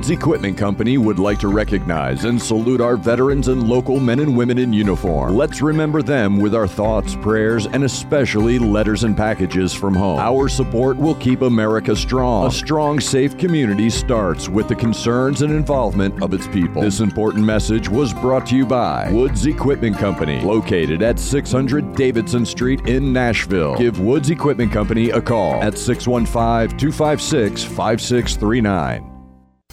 [0.00, 4.34] Woods Equipment Company would like to recognize and salute our veterans and local men and
[4.34, 5.34] women in uniform.
[5.34, 10.18] Let's remember them with our thoughts, prayers, and especially letters and packages from home.
[10.18, 12.46] Our support will keep America strong.
[12.46, 16.80] A strong, safe community starts with the concerns and involvement of its people.
[16.80, 22.46] This important message was brought to you by Woods Equipment Company, located at 600 Davidson
[22.46, 23.76] Street in Nashville.
[23.76, 29.09] Give Woods Equipment Company a call at 615 256 5639.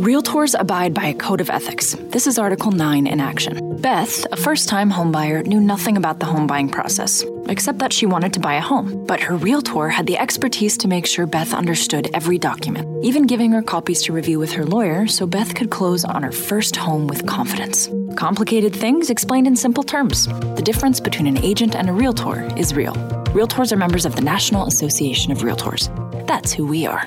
[0.00, 1.94] Realtors abide by a code of ethics.
[2.08, 3.80] This is Article 9 in action.
[3.80, 8.04] Beth, a first time homebuyer, knew nothing about the home buying process, except that she
[8.04, 9.06] wanted to buy a home.
[9.06, 13.52] But her realtor had the expertise to make sure Beth understood every document, even giving
[13.52, 17.06] her copies to review with her lawyer so Beth could close on her first home
[17.06, 17.88] with confidence.
[18.16, 20.26] Complicated things explained in simple terms.
[20.56, 22.94] The difference between an agent and a realtor is real.
[23.32, 25.88] Realtors are members of the National Association of Realtors.
[26.26, 27.06] That's who we are.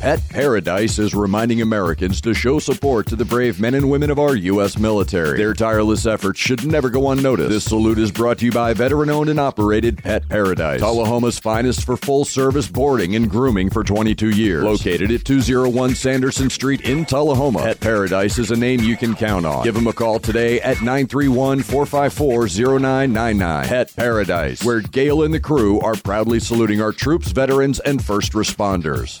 [0.00, 4.18] Pet Paradise is reminding Americans to show support to the brave men and women of
[4.18, 4.78] our U.S.
[4.78, 5.36] military.
[5.36, 7.50] Their tireless efforts should never go unnoticed.
[7.50, 11.84] This salute is brought to you by veteran owned and operated Pet Paradise, Tullahoma's finest
[11.84, 14.64] for full service boarding and grooming for 22 years.
[14.64, 19.44] Located at 201 Sanderson Street in Tullahoma, Pet Paradise is a name you can count
[19.44, 19.64] on.
[19.64, 22.48] Give them a call today at 931 454
[22.80, 23.68] 0999.
[23.68, 28.32] Pet Paradise, where Gail and the crew are proudly saluting our troops, veterans, and first
[28.32, 29.20] responders.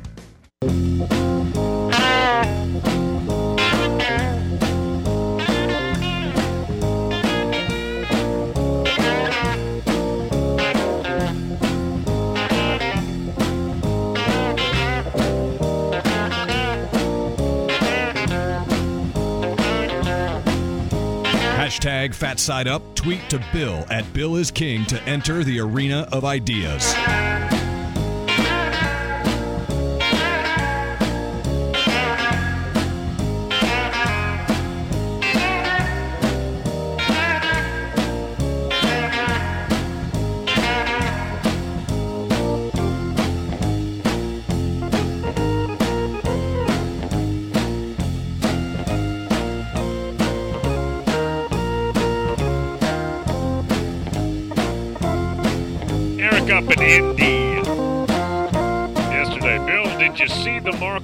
[22.11, 22.95] Hashtag Fat Side Up.
[22.95, 26.93] Tweet to Bill at Bill is King to enter the arena of ideas.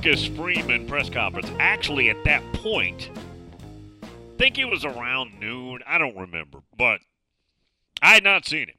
[0.07, 1.51] Marcus Freeman press conference?
[1.59, 3.09] Actually, at that point,
[4.01, 5.81] I think it was around noon.
[5.85, 7.01] I don't remember, but
[8.01, 8.77] I had not seen it.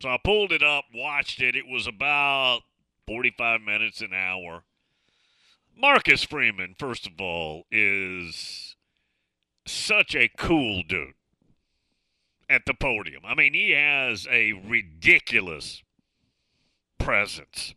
[0.00, 1.54] So I pulled it up, watched it.
[1.54, 2.60] It was about
[3.06, 4.62] 45 minutes, an hour.
[5.76, 8.74] Marcus Freeman, first of all, is
[9.66, 11.12] such a cool dude
[12.48, 13.20] at the podium.
[13.26, 15.82] I mean, he has a ridiculous
[16.98, 17.74] presence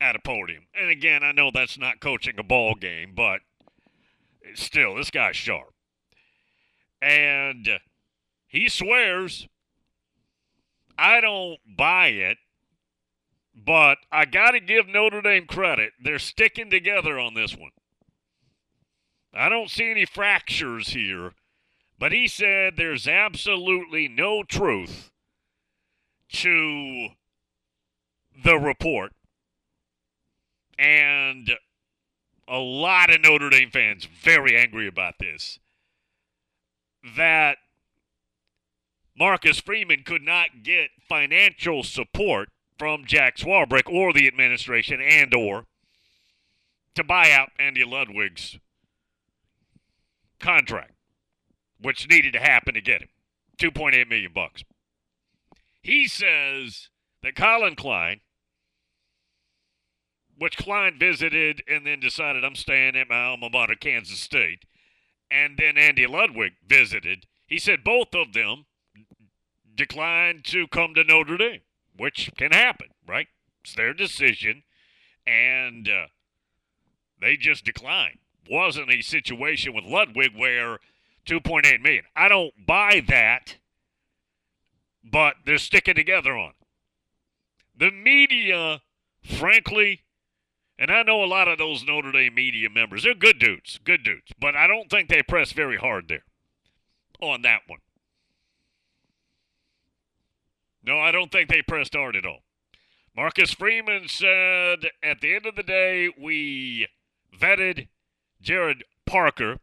[0.00, 0.64] at a podium.
[0.74, 3.40] And again, I know that's not coaching a ball game, but
[4.54, 5.74] still, this guy's sharp.
[7.02, 7.68] And
[8.46, 9.48] he swears.
[10.98, 12.38] I don't buy it,
[13.54, 15.92] but I got to give Notre Dame credit.
[16.02, 17.70] They're sticking together on this one.
[19.32, 21.32] I don't see any fractures here.
[22.00, 25.10] But he said there's absolutely no truth
[26.32, 27.08] to
[28.42, 29.12] the report.
[30.80, 31.52] And
[32.48, 35.58] a lot of Notre Dame fans very angry about this.
[37.16, 37.58] That
[39.16, 45.66] Marcus Freeman could not get financial support from Jack Swarbrick or the administration and or
[46.94, 48.58] to buy out Andy Ludwig's
[50.38, 50.92] contract
[51.82, 53.08] which needed to happen to get him.
[53.58, 54.64] 2.8 million bucks.
[55.82, 56.88] He says
[57.22, 58.20] that Collin Klein
[60.40, 64.64] which Klein visited and then decided I'm staying at my alma mater, Kansas State.
[65.30, 67.26] And then Andy Ludwig visited.
[67.46, 68.64] He said both of them
[69.74, 71.60] declined to come to Notre Dame,
[71.94, 73.28] which can happen, right?
[73.62, 74.62] It's their decision,
[75.26, 76.06] and uh,
[77.20, 78.20] they just declined.
[78.48, 80.78] Wasn't a situation with Ludwig where
[81.26, 82.04] 2.8 million.
[82.16, 83.58] I don't buy that,
[85.04, 86.66] but they're sticking together on it.
[87.76, 88.80] The media,
[89.22, 90.00] frankly,
[90.80, 94.02] and I know a lot of those Notre Dame media members, they're good dudes, good
[94.02, 96.24] dudes, but I don't think they press very hard there
[97.20, 97.80] on that one.
[100.82, 102.40] No, I don't think they pressed hard at all.
[103.14, 106.88] Marcus Freeman said at the end of the day, we
[107.38, 107.88] vetted
[108.42, 109.58] Gerad Parker,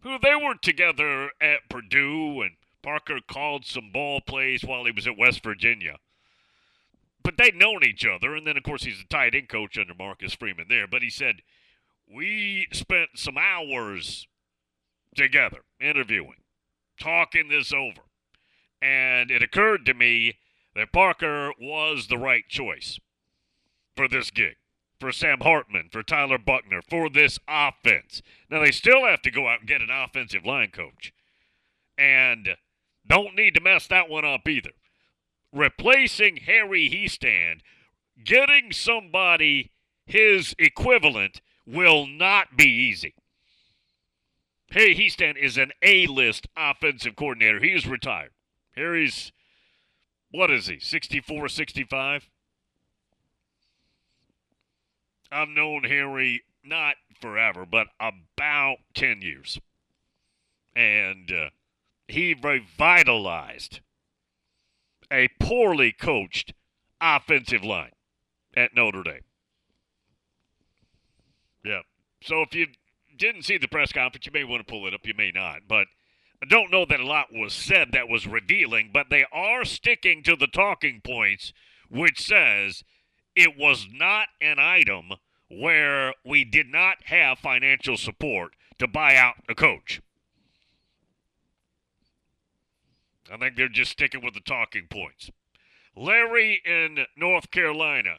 [0.00, 5.06] who they were together at Purdue, and Parker called some ball plays while he was
[5.06, 5.98] at West Virginia.
[7.26, 9.94] But they'd known each other, and then, of course, he's a tight end coach under
[9.94, 10.86] Marcus Freeman there.
[10.86, 11.42] But he said,
[12.08, 14.28] We spent some hours
[15.16, 16.44] together interviewing,
[17.00, 18.02] talking this over.
[18.80, 20.38] And it occurred to me
[20.76, 23.00] that Parker was the right choice
[23.96, 24.54] for this gig,
[25.00, 28.22] for Sam Hartman, for Tyler Buchner, for this offense.
[28.48, 31.12] Now, they still have to go out and get an offensive line coach.
[31.98, 32.50] And
[33.04, 34.70] don't need to mess that one up either.
[35.56, 37.60] Replacing Harry Hiestand,
[38.22, 39.70] getting somebody
[40.04, 43.14] his equivalent will not be easy.
[44.70, 47.58] Harry Hiestand is an A-list offensive coordinator.
[47.58, 48.32] He is retired.
[48.76, 49.32] Harry's,
[50.30, 52.28] what is he, 64, 65?
[55.32, 59.58] I've known Harry not forever, but about 10 years.
[60.74, 61.48] And uh,
[62.08, 63.80] he revitalized
[65.10, 66.54] a poorly coached
[67.00, 67.92] offensive line
[68.56, 69.20] at Notre Dame.
[71.64, 71.80] Yeah.
[72.22, 72.68] So if you
[73.16, 75.62] didn't see the press conference, you may want to pull it up, you may not.
[75.68, 75.86] But
[76.42, 80.22] I don't know that a lot was said that was revealing, but they are sticking
[80.24, 81.52] to the talking points,
[81.88, 82.84] which says
[83.34, 85.12] it was not an item
[85.48, 90.00] where we did not have financial support to buy out a coach.
[93.32, 95.30] I think they're just sticking with the talking points.
[95.96, 98.16] Larry in North Carolina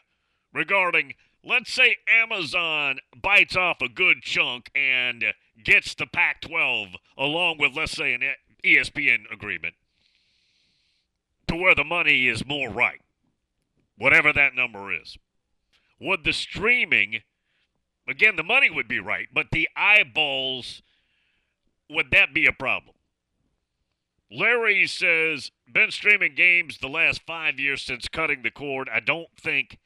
[0.54, 1.14] regarding
[1.48, 5.24] let's say Amazon bites off a good chunk and
[5.64, 8.22] gets the Pac 12 along with, let's say, an
[8.64, 9.76] ESPN agreement
[11.48, 13.00] to where the money is more right,
[13.98, 15.18] whatever that number is.
[16.00, 17.22] Would the streaming,
[18.08, 20.82] again, the money would be right, but the eyeballs,
[21.90, 22.96] would that be a problem?
[24.30, 28.90] Larry says, been streaming games the last five years since cutting the cord.
[28.92, 29.78] I don't think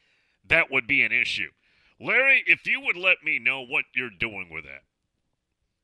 [0.47, 1.49] that would be an issue.
[1.99, 4.81] Larry, if you would let me know what you're doing with that.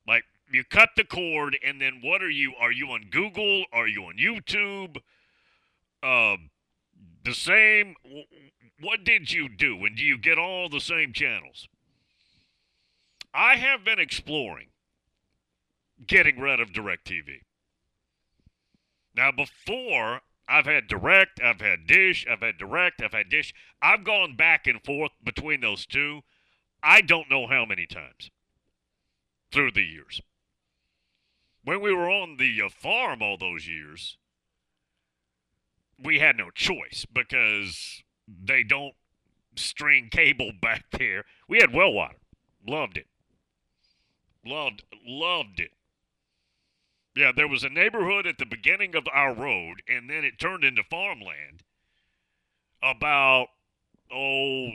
[0.07, 2.53] Like, you cut the cord, and then what are you?
[2.59, 3.65] Are you on Google?
[3.71, 4.97] Are you on YouTube?
[6.01, 6.37] Uh,
[7.23, 7.95] the same?
[8.79, 9.85] What did you do?
[9.85, 11.67] And do you get all the same channels?
[13.33, 14.67] I have been exploring
[16.07, 17.41] getting rid of DirecTV.
[19.17, 23.51] Now, before I've had direct, I've had dish, I've had direct, I've had dish.
[23.81, 26.21] I've gone back and forth between those two.
[26.83, 28.29] I don't know how many times
[29.51, 30.21] through the years.
[31.63, 34.17] When we were on the uh, farm all those years,
[36.01, 38.93] we had no choice because they don't
[39.55, 41.25] string cable back there.
[41.49, 42.17] We had well water.
[42.65, 43.07] Loved it.
[44.45, 45.71] Loved loved it.
[47.17, 50.63] Yeah, there was a neighborhood at the beginning of our road, and then it turned
[50.63, 51.63] into farmland
[52.83, 53.47] about,
[54.13, 54.69] oh,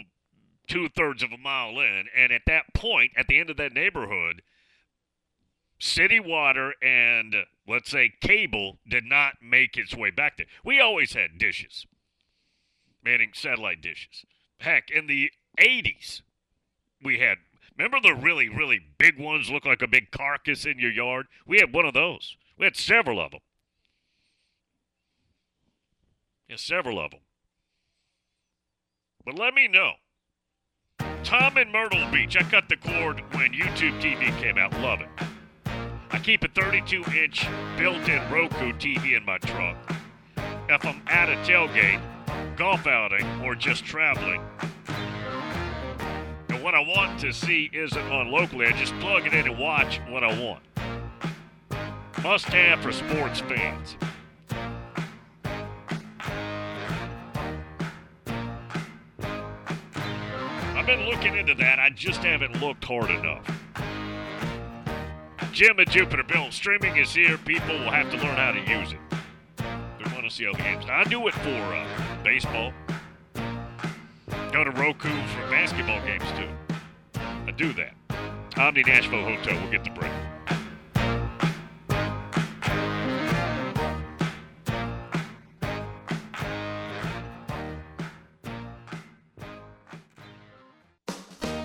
[0.66, 2.06] two thirds of a mile in.
[2.16, 4.42] And at that point, at the end of that neighborhood,
[5.78, 7.32] city water and,
[7.68, 10.46] let's say, cable did not make its way back there.
[10.64, 11.86] We always had dishes,
[13.04, 14.24] meaning satellite dishes.
[14.58, 15.30] Heck, in the
[15.60, 16.22] 80s,
[17.00, 17.38] we had
[17.76, 21.26] Remember the really, really big ones look like a big carcass in your yard?
[21.46, 22.36] We had one of those.
[22.58, 23.40] We had several of them.
[26.48, 27.20] Yeah, several of them.
[29.24, 29.92] But let me know.
[31.24, 32.36] Tom in Myrtle Beach.
[32.36, 34.72] I cut the cord when YouTube TV came out.
[34.80, 35.08] Love it.
[36.10, 37.46] I keep a 32 inch
[37.78, 39.76] built in Roku TV in my truck.
[40.68, 42.02] If I'm at a tailgate,
[42.56, 44.42] golf outing, or just traveling,
[46.62, 48.66] what I want to see isn't on locally.
[48.66, 50.62] I just plug it in and watch what I want.
[52.22, 53.96] Must have for sports fans.
[60.76, 61.80] I've been looking into that.
[61.80, 63.44] I just haven't looked hard enough.
[65.52, 67.38] Jim at Jupiter Bill, streaming is here.
[67.38, 69.00] People will have to learn how to use it.
[69.56, 70.84] They want to see the games.
[70.88, 71.86] I do it for uh,
[72.22, 72.72] baseball.
[74.52, 76.48] Go to Roku for basketball games too.
[77.46, 77.94] I do that.
[78.58, 79.58] Omni Nashville Hotel.
[79.58, 80.12] We'll get the break.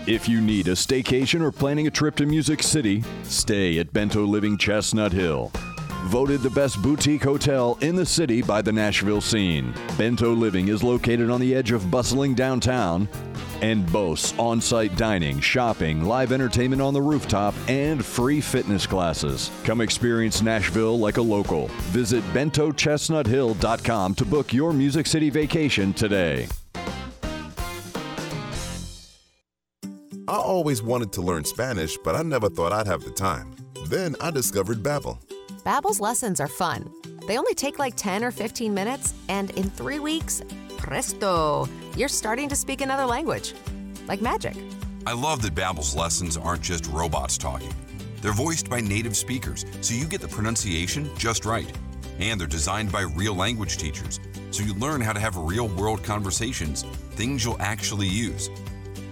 [0.07, 4.25] If you need a staycation or planning a trip to Music City, stay at Bento
[4.25, 5.51] Living Chestnut Hill.
[6.07, 9.73] Voted the best boutique hotel in the city by the Nashville scene.
[9.97, 13.09] Bento Living is located on the edge of bustling downtown
[13.61, 19.51] and boasts on site dining, shopping, live entertainment on the rooftop, and free fitness classes.
[19.65, 21.67] Come experience Nashville like a local.
[21.91, 26.47] Visit bentochestnuthill.com to book your Music City vacation today.
[30.29, 33.53] I always wanted to learn Spanish, but I never thought I'd have the time.
[33.87, 35.26] Then I discovered Babbel.
[35.67, 36.89] Babbel's lessons are fun.
[37.27, 40.41] They only take like 10 or 15 minutes, and in 3 weeks,
[40.77, 43.53] presto, you're starting to speak another language.
[44.07, 44.55] Like magic.
[45.05, 47.73] I love that Babbel's lessons aren't just robots talking.
[48.21, 51.69] They're voiced by native speakers, so you get the pronunciation just right.
[52.17, 56.83] And they're designed by real language teachers, so you learn how to have real-world conversations,
[57.17, 58.49] things you'll actually use.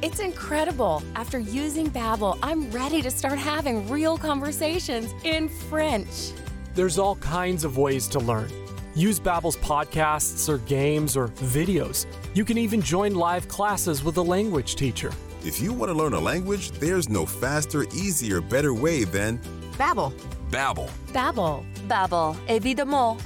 [0.01, 1.03] It's incredible.
[1.15, 6.31] After using Babbel, I'm ready to start having real conversations in French.
[6.75, 8.49] There's all kinds of ways to learn.
[8.95, 12.05] Use Babbel's podcasts or games or videos.
[12.33, 15.11] You can even join live classes with a language teacher.
[15.45, 19.39] If you want to learn a language, there's no faster, easier, better way than
[19.77, 20.11] Babbel.
[20.51, 20.89] Babbel.
[21.13, 21.65] Babbel.
[21.87, 23.21] Babbel, évidemment.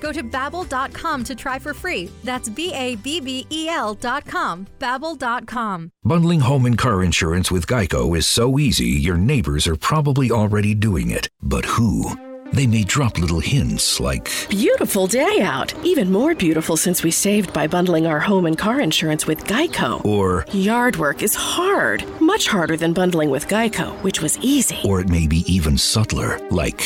[0.00, 2.08] Go to babbel.com to try for free.
[2.24, 4.66] That's B A B B E L dot com.
[4.78, 5.90] Babbel.com.
[6.04, 10.74] Bundling home and car insurance with Geico is so easy, your neighbors are probably already
[10.74, 11.28] doing it.
[11.40, 12.31] But who?
[12.52, 15.72] They may drop little hints like Beautiful day out.
[15.84, 20.04] Even more beautiful since we saved by bundling our home and car insurance with Geico.
[20.04, 22.04] Or Yard work is hard.
[22.20, 24.78] Much harder than bundling with Geico, which was easy.
[24.84, 26.80] Or it may be even subtler, like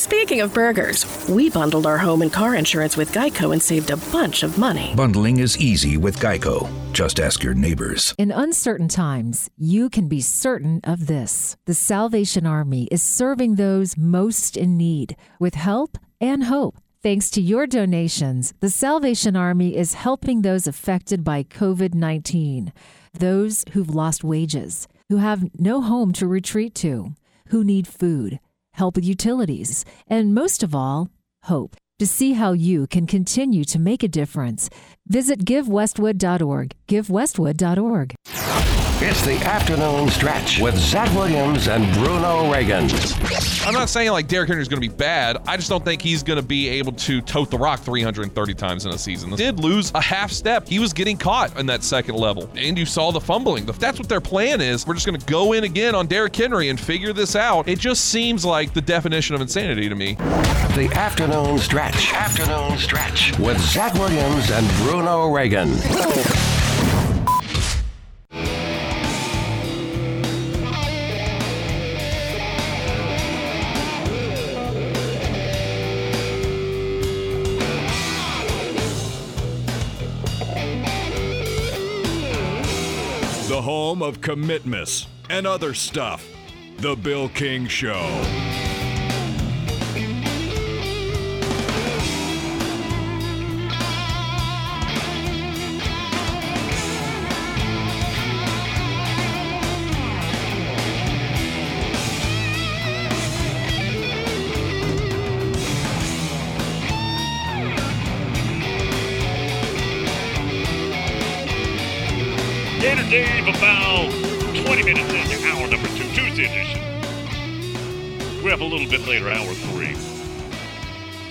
[0.00, 3.98] Speaking of burgers, we bundled our home and car insurance with Geico and saved a
[3.98, 4.94] bunch of money.
[4.96, 6.70] Bundling is easy with Geico.
[6.94, 8.14] Just ask your neighbors.
[8.16, 13.98] In uncertain times, you can be certain of this the Salvation Army is serving those
[13.98, 16.78] most in need with help and hope.
[17.02, 22.72] Thanks to your donations, the Salvation Army is helping those affected by COVID 19,
[23.12, 27.12] those who've lost wages, who have no home to retreat to,
[27.48, 28.40] who need food,
[28.72, 31.10] help with utilities, and most of all,
[31.44, 31.76] hope.
[31.98, 34.70] To see how you can continue to make a difference,
[35.06, 36.72] visit givewestwood.org.
[36.88, 38.14] Givewestwood.org.
[39.02, 42.86] It's the afternoon stretch with Zach Williams and Bruno Reagan.
[43.64, 45.38] I'm not saying like Derrick Henry's going to be bad.
[45.46, 48.84] I just don't think he's going to be able to tote the rock 330 times
[48.84, 49.30] in a season.
[49.30, 50.68] Did lose a half step.
[50.68, 53.66] He was getting caught in that second level, and you saw the fumbling.
[53.70, 56.36] If that's what their plan is, we're just going to go in again on Derrick
[56.36, 57.68] Henry and figure this out.
[57.68, 60.16] It just seems like the definition of insanity to me.
[60.76, 62.12] The afternoon stretch.
[62.12, 65.70] Afternoon stretch with Zach Williams and Bruno Reagan.
[83.70, 86.26] Home of commitments and other stuff.
[86.78, 88.69] The Bill King Show.
[118.84, 119.94] Little bit later, hour three.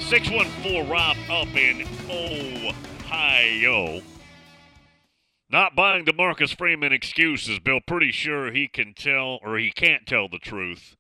[0.02, 4.02] 614 Rob up in Ohio.
[5.50, 7.80] Not buying the Marcus Freeman excuses, Bill.
[7.86, 10.95] Pretty sure he can tell or he can't tell the truth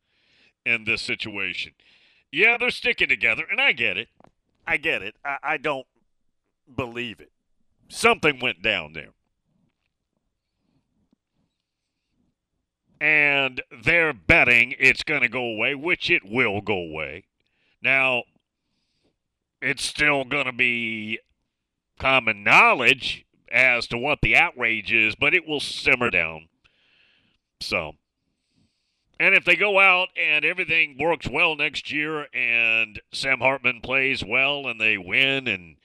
[0.65, 1.73] in this situation.
[2.31, 4.07] Yeah, they're sticking together, and I get it.
[4.65, 5.15] I get it.
[5.23, 5.87] I, I don't
[6.75, 7.31] believe it.
[7.89, 9.09] Something went down there.
[13.01, 17.25] And they're betting it's going to go away, which it will go away.
[17.81, 18.23] Now,
[19.61, 21.19] it's still going to be
[21.99, 26.47] common knowledge as to what the outrage is, but it will simmer down.
[27.61, 27.93] So,
[29.19, 34.23] and if they go out and everything works well next year and Sam Hartman plays
[34.23, 35.75] well and they win and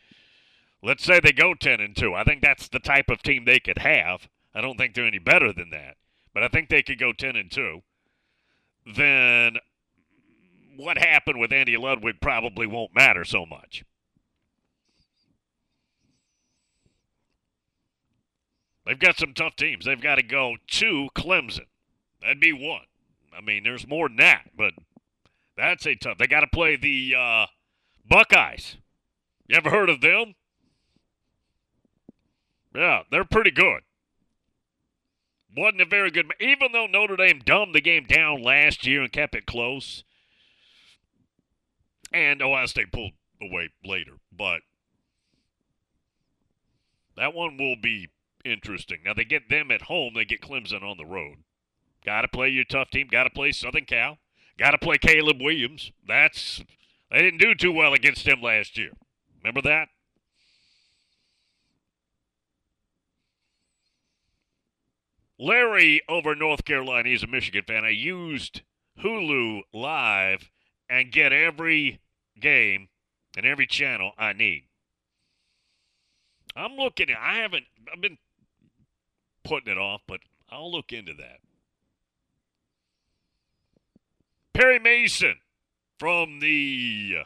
[0.83, 3.59] let's say they go 10 and 2, I think that's the type of team they
[3.59, 4.29] could have.
[4.55, 5.97] I don't think they're any better than that,
[6.35, 7.81] but I think they could go 10 and 2.
[8.95, 9.57] Then
[10.77, 13.85] what happened with Andy Ludwig probably won't matter so much.
[18.85, 19.87] They've got some tough teams.
[19.87, 21.67] They've got to go to Clemson.
[22.21, 22.85] That'd be one.
[23.37, 24.75] I mean, there's more than that, but
[25.57, 26.19] that's a tough.
[26.19, 27.47] They got to play the uh,
[28.07, 28.77] Buckeyes.
[29.47, 30.35] You ever heard of them?
[32.75, 33.83] Yeah, they're pretty good.
[35.57, 36.33] Wasn't a very good.
[36.41, 40.03] Even though Notre Dame dumbed the game down last year and kept it close,
[42.13, 44.61] and Ohio State pulled away later, but
[47.17, 48.09] that one will be
[48.45, 48.99] interesting.
[49.05, 51.39] Now they get them at home, they get Clemson on the road.
[52.05, 53.09] Got to play your tough team.
[53.11, 54.19] Got to play Southern Cal.
[54.59, 55.91] Got to play Caleb Williams.
[56.07, 56.63] That's
[57.11, 58.91] they didn't do too well against him last year.
[59.43, 59.89] Remember that?
[65.39, 67.85] Larry over North Carolina, he's a Michigan fan.
[67.85, 68.63] I used
[69.03, 70.51] Hulu Live
[70.89, 72.01] and get every
[72.41, 72.89] game
[73.37, 74.65] and every channel I need.
[76.57, 77.09] I'm looking.
[77.11, 77.65] I haven't.
[77.93, 78.19] I've been
[79.43, 80.21] putting it off, but
[80.51, 81.39] I'll look into that.
[84.53, 85.35] Perry Mason
[85.99, 87.17] from the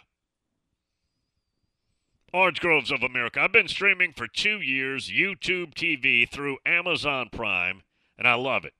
[2.32, 3.40] Orange Groves of America.
[3.40, 7.82] I've been streaming for two years, YouTube TV through Amazon Prime,
[8.18, 8.74] and I love it.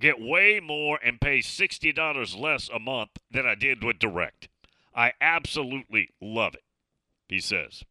[0.00, 4.48] Get way more and pay $60 less a month than I did with Direct.
[4.94, 6.64] I absolutely love it,
[7.28, 7.84] he says.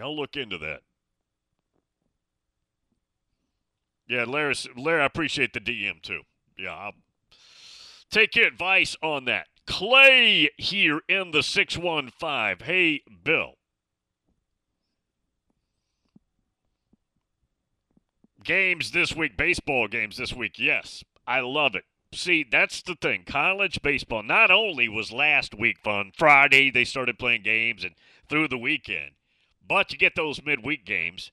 [0.00, 0.80] I'll look into that.
[4.08, 6.22] Yeah, Larry, Larry, I appreciate the DM too.
[6.58, 6.92] Yeah, I'll
[8.10, 9.48] take your advice on that.
[9.66, 12.66] Clay here in the 615.
[12.66, 13.54] Hey, Bill.
[18.46, 20.56] Games this week, baseball games this week.
[20.56, 21.82] Yes, I love it.
[22.14, 23.24] See, that's the thing.
[23.26, 27.96] College baseball not only was last week fun, Friday they started playing games and
[28.28, 29.16] through the weekend,
[29.66, 31.32] but you get those midweek games.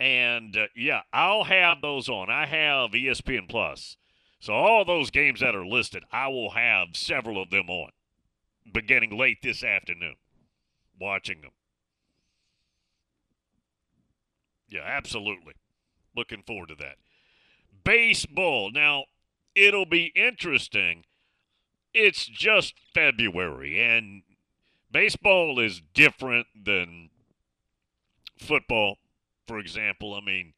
[0.00, 2.30] And uh, yeah, I'll have those on.
[2.30, 3.96] I have ESPN Plus.
[4.40, 7.90] So all those games that are listed, I will have several of them on
[8.72, 10.16] beginning late this afternoon
[10.98, 11.52] watching them.
[14.68, 15.54] Yeah, absolutely.
[16.16, 16.96] Looking forward to that.
[17.84, 18.70] Baseball.
[18.72, 19.04] Now,
[19.54, 21.04] it'll be interesting.
[21.92, 24.22] It's just February, and
[24.90, 27.10] baseball is different than
[28.38, 28.98] football,
[29.46, 30.14] for example.
[30.14, 30.52] I mean,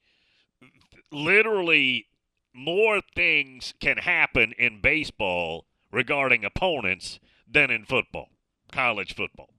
[1.10, 2.06] literally,
[2.52, 7.18] more things can happen in baseball regarding opponents
[7.50, 8.28] than in football,
[8.70, 9.50] college football,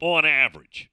[0.00, 0.90] on average.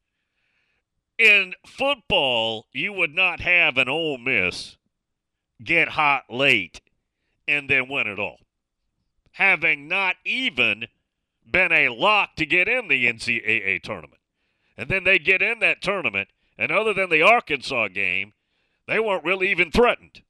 [1.22, 4.78] In football, you would not have an Ole Miss
[5.64, 6.82] get hot late
[7.48, 8.40] and then win it all,
[9.34, 10.88] having not even
[11.46, 14.20] been a lock to get in the NCAA tournament.
[14.76, 18.34] And then they get in that tournament, and other than the Arkansas game,
[18.88, 20.24] they weren't really even threatened.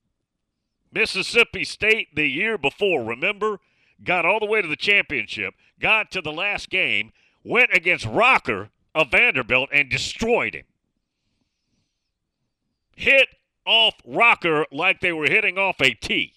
[0.92, 3.62] Mississippi State the year before, remember,
[4.04, 7.14] got all the way to the championship, got to the last game,
[7.46, 10.66] went against Rocker of Vanderbilt and destroyed him.
[13.02, 13.30] Hit
[13.66, 16.34] off Rocker like they were hitting off a tee.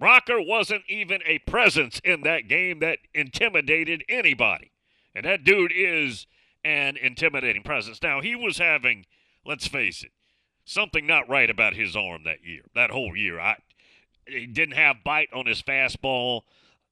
[0.00, 4.72] Rocker wasn't even a presence in that game that intimidated anybody.
[5.14, 6.26] And that dude is
[6.64, 8.02] an intimidating presence.
[8.02, 9.06] Now, he was having,
[9.44, 10.10] let's face it,
[10.64, 13.38] something not right about his arm that year, that whole year.
[13.38, 13.58] I,
[14.26, 16.40] he didn't have bite on his fastball.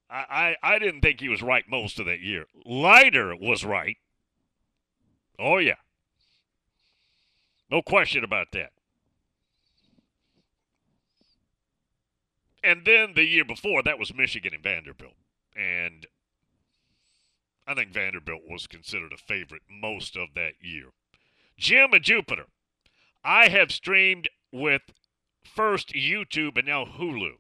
[0.09, 2.47] I, I, I didn't think he was right most of that year.
[2.65, 3.97] Leiter was right.
[5.41, 5.75] Oh, yeah.
[7.71, 8.71] No question about that.
[12.63, 15.17] And then the year before, that was Michigan and Vanderbilt.
[15.55, 16.07] And
[17.67, 20.89] I think Vanderbilt was considered a favorite most of that year.
[21.59, 22.47] Jim and Jupiter.
[23.23, 24.83] I have streamed with
[25.45, 27.35] first YouTube and now Hulu.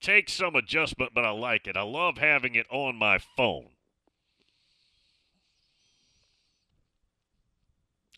[0.00, 1.76] Takes some adjustment, but I like it.
[1.76, 3.70] I love having it on my phone.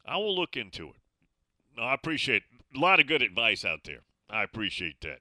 [0.07, 1.81] I will look into it.
[1.81, 2.43] I appreciate
[2.75, 4.03] a lot of good advice out there.
[4.31, 5.21] I appreciate that.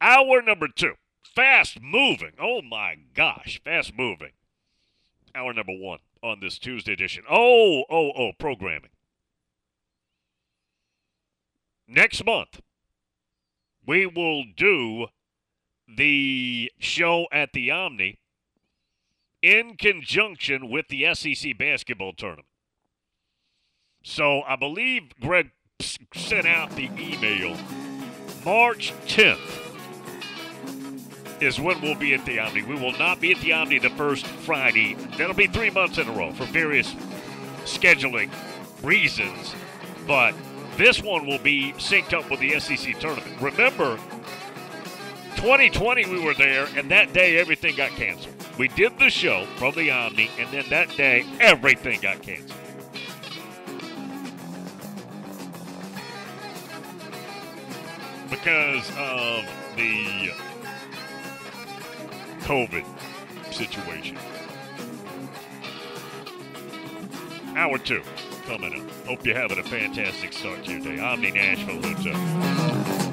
[0.00, 0.94] Hour number two.
[1.22, 2.32] Fast moving.
[2.40, 4.32] Oh my gosh, fast moving.
[5.34, 7.24] hour number one on this Tuesday edition.
[7.28, 8.90] Oh, oh, oh, programming.
[11.86, 12.60] Next month,
[13.86, 15.08] we will do
[15.86, 18.18] the show at the Omni
[19.42, 22.46] in conjunction with the SEC basketball tournament.
[24.04, 25.50] So I believe Greg
[26.14, 27.56] sent out the email
[28.44, 29.62] March 10th
[31.40, 32.62] is when we'll be at the Omni.
[32.64, 34.94] We will not be at the Omni the first Friday.
[35.16, 36.92] That'll be three months in a row for various
[37.64, 38.30] scheduling
[38.82, 39.54] reasons.
[40.06, 40.34] But
[40.76, 43.40] this one will be synced up with the SEC tournament.
[43.40, 43.96] Remember,
[45.36, 48.34] 2020 we were there, and that day everything got canceled.
[48.58, 52.60] We did the show from the Omni, and then that day everything got canceled.
[58.44, 60.30] Because of the
[62.40, 62.84] COVID
[63.50, 64.18] situation.
[67.56, 68.02] Hour two
[68.46, 69.06] coming up.
[69.06, 71.00] Hope you're having a fantastic start to your day.
[71.00, 73.03] Omni Nashville up.